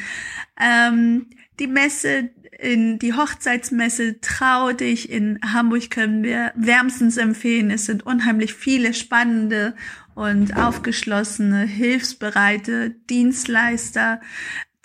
Ähm, 0.60 1.26
die 1.58 1.66
Messe 1.66 2.30
in 2.60 2.98
die 2.98 3.14
Hochzeitsmesse 3.14 4.20
Trau 4.20 4.72
dich 4.72 5.10
in 5.10 5.38
Hamburg 5.52 5.90
können 5.90 6.22
wir 6.22 6.52
wärmstens 6.54 7.16
empfehlen. 7.16 7.70
Es 7.70 7.86
sind 7.86 8.04
unheimlich 8.04 8.54
viele 8.54 8.94
spannende 8.94 9.74
und 10.14 10.56
aufgeschlossene, 10.56 11.62
hilfsbereite 11.62 12.90
Dienstleister, 13.08 14.20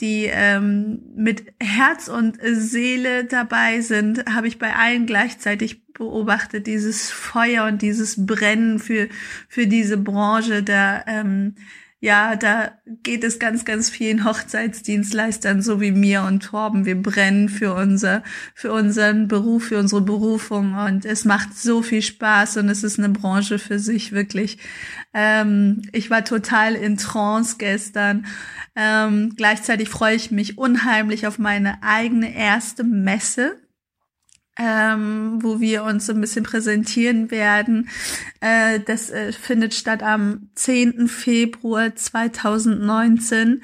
die 0.02 0.30
ähm, 0.30 1.02
mit 1.16 1.54
Herz 1.62 2.08
und 2.08 2.38
Seele 2.42 3.26
dabei 3.26 3.82
sind, 3.82 4.26
habe 4.34 4.48
ich 4.48 4.60
bei 4.60 4.76
allen 4.76 5.06
gleichzeitig 5.06 5.86
beobachtet, 5.94 6.68
dieses 6.68 7.12
Feuer 7.12 7.66
und 7.66 7.82
dieses 7.82 8.26
Brennen 8.26 8.80
für, 8.80 9.08
für 9.48 9.68
diese 9.68 9.98
Branche. 9.98 10.64
Da, 10.64 11.04
ähm, 11.08 11.56
ja, 12.06 12.36
da 12.36 12.72
geht 13.02 13.24
es 13.24 13.40
ganz, 13.40 13.66
ganz 13.66 13.90
vielen 13.90 14.26
Hochzeitsdienstleistern, 14.26 15.64
so 15.64 15.82
wie 15.82 15.90
mir 15.90 16.22
und 16.22 16.44
Torben. 16.44 16.86
Wir 16.86 17.02
brennen 17.02 17.50
für 17.50 17.74
unser, 17.74 18.22
für 18.54 18.72
unseren 18.72 19.28
Beruf, 19.28 19.70
für 19.70 19.80
unsere 19.80 20.02
Berufung 20.02 20.76
und 20.76 21.04
es 21.04 21.26
macht 21.26 21.58
so 21.58 21.82
viel 21.82 22.04
Spaß 22.04 22.58
und 22.58 22.70
es 22.70 22.84
ist 22.84 23.00
eine 23.00 23.10
Branche 23.10 23.58
für 23.58 23.80
sich 23.80 24.12
wirklich. 24.12 24.60
Ähm, 25.16 25.82
ich 25.94 26.12
war 26.12 26.24
total 26.24 26.76
in 26.76 26.98
Trance 26.98 27.56
gestern. 27.58 28.28
Ähm, 28.76 29.34
gleichzeitig 29.36 29.90
freue 29.90 30.16
ich 30.16 30.30
mich 30.30 30.60
unheimlich 30.60 31.26
auf 31.26 31.40
meine 31.40 31.82
eigene 31.82 32.36
erste 32.36 32.84
Messe 32.84 33.58
ähm, 34.58 35.40
wo 35.42 35.60
wir 35.60 35.84
uns 35.84 36.06
so 36.06 36.14
ein 36.14 36.22
bisschen 36.22 36.44
präsentieren 36.44 37.32
werden. 37.32 37.90
Äh, 38.40 38.80
das 38.80 39.10
äh, 39.10 39.32
findet 39.32 39.74
statt 39.74 40.02
am 40.02 40.50
10. 40.56 41.08
Februar 41.08 41.96
2019 41.96 43.62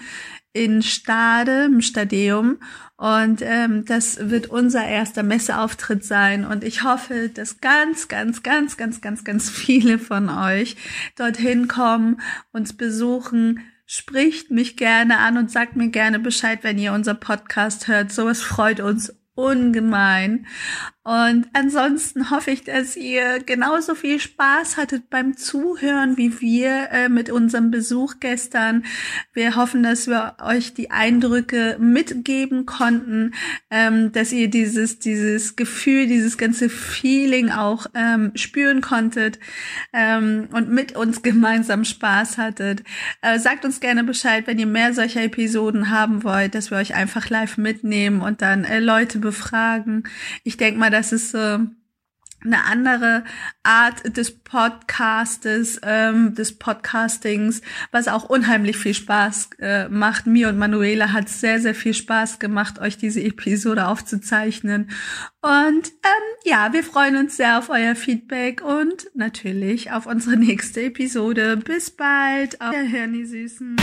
in 0.54 0.82
Stade, 0.82 1.66
im 1.66 1.82
Stadeum. 1.82 2.60
Und 2.98 3.42
ähm, 3.42 3.86
das 3.86 4.30
wird 4.30 4.48
unser 4.48 4.86
erster 4.86 5.24
Messeauftritt 5.24 6.04
sein. 6.04 6.46
Und 6.46 6.64
ich 6.64 6.84
hoffe, 6.84 7.30
dass 7.30 7.60
ganz, 7.62 8.08
ganz, 8.08 8.44
ganz, 8.44 8.78
ganz, 8.78 9.02
ganz, 9.02 9.24
ganz 9.24 9.50
viele 9.50 9.98
von 9.98 10.30
euch 10.30 10.76
dorthin 11.18 11.68
kommen, 11.68 12.22
uns 12.52 12.74
besuchen. 12.74 13.62
Spricht 13.86 14.52
mich 14.52 14.78
gerne 14.78 15.18
an 15.18 15.38
und 15.38 15.52
sagt 15.52 15.76
mir 15.76 15.90
gerne 15.90 16.20
Bescheid, 16.20 16.60
wenn 16.62 16.78
ihr 16.78 16.94
unser 16.94 17.16
Podcast 17.16 17.88
hört. 17.88 18.12
Sowas 18.12 18.42
freut 18.42 18.80
uns 18.80 19.14
ungemein. 19.36 20.46
Und 21.04 21.48
ansonsten 21.54 22.30
hoffe 22.30 22.52
ich, 22.52 22.64
dass 22.64 22.96
ihr 22.96 23.40
genauso 23.40 23.96
viel 23.96 24.20
Spaß 24.20 24.78
hattet 24.78 25.10
beim 25.10 25.36
Zuhören 25.36 26.16
wie 26.16 26.40
wir 26.42 26.90
äh, 26.92 27.10
mit 27.10 27.32
unserem 27.32 27.72
Besuch 27.72 28.16
gestern. 28.20 28.86
Wir 29.34 29.56
hoffen, 29.56 29.82
dass 29.82 30.06
wir 30.06 30.36
euch 30.44 30.76
die 30.76 30.92
Eindrücke 30.92 31.78
mitgeben 31.80 32.68
konnten, 32.68 33.34
ähm, 33.72 34.12
dass 34.12 34.32
ihr 34.32 34.48
dieses, 34.48 35.00
dieses 35.00 35.56
Gefühl, 35.56 36.06
dieses 36.06 36.38
ganze 36.38 36.70
Feeling 36.70 37.50
auch 37.50 37.88
ähm, 37.96 38.32
spüren 38.36 38.82
konntet 38.82 39.40
ähm, 39.94 40.50
und 40.52 40.70
mit 40.70 40.96
uns 40.96 41.22
gemeinsam 41.24 41.84
Spaß 41.84 42.38
hattet. 42.38 42.84
Äh, 43.24 43.40
sagt 43.40 43.66
uns 43.66 43.80
gerne 43.80 44.04
Bescheid, 44.04 44.46
wenn 44.46 44.60
ihr 44.60 44.68
mehr 44.68 44.94
solcher 44.94 45.24
Episoden 45.24 45.90
haben 45.90 46.24
wollt, 46.24 46.54
dass 46.54 46.70
wir 46.70 46.78
euch 46.78 46.94
einfach 46.94 47.28
live 47.32 47.58
mitnehmen 47.58 48.22
und 48.22 48.44
dann 48.44 48.66
äh, 48.66 48.80
Leute 48.80 49.18
befragen. 49.18 50.04
Ich 50.44 50.58
denke 50.58 50.80
mal, 50.80 50.91
das 50.92 51.12
ist 51.12 51.34
äh, 51.34 51.60
eine 52.44 52.66
andere 52.66 53.24
Art 53.64 54.18
des 54.18 54.32
Podcastes, 54.40 55.80
ähm, 55.84 56.34
des 56.34 56.58
Podcastings, 56.58 57.62
was 57.92 58.08
auch 58.08 58.24
unheimlich 58.24 58.78
viel 58.78 58.94
Spaß 58.94 59.50
äh, 59.60 59.90
macht. 59.90 60.26
Mir 60.26 60.50
und 60.50 60.58
Manuela 60.58 61.14
hat 61.14 61.30
sehr, 61.30 61.60
sehr 61.60 61.76
viel 61.76 61.94
Spaß 61.94 62.40
gemacht, 62.40 62.80
euch 62.80 62.98
diese 62.98 63.22
Episode 63.22 63.88
aufzuzeichnen. 63.88 64.90
Und 65.42 65.88
ähm, 65.88 66.32
ja, 66.44 66.74
wir 66.74 66.84
freuen 66.84 67.18
uns 67.18 67.38
sehr 67.38 67.60
auf 67.60 67.70
euer 67.70 67.96
Feedback 67.96 68.62
und 68.62 69.08
natürlich 69.14 69.92
auf 69.92 70.06
unsere 70.08 70.38
nächste 70.38 70.84
Episode. 70.84 71.58
Bis 71.58 71.92
bald. 71.92 72.60
Auf 72.60 72.72
Wiederhören, 72.72 73.14
die 73.14 73.26
Süßen. 73.26 73.76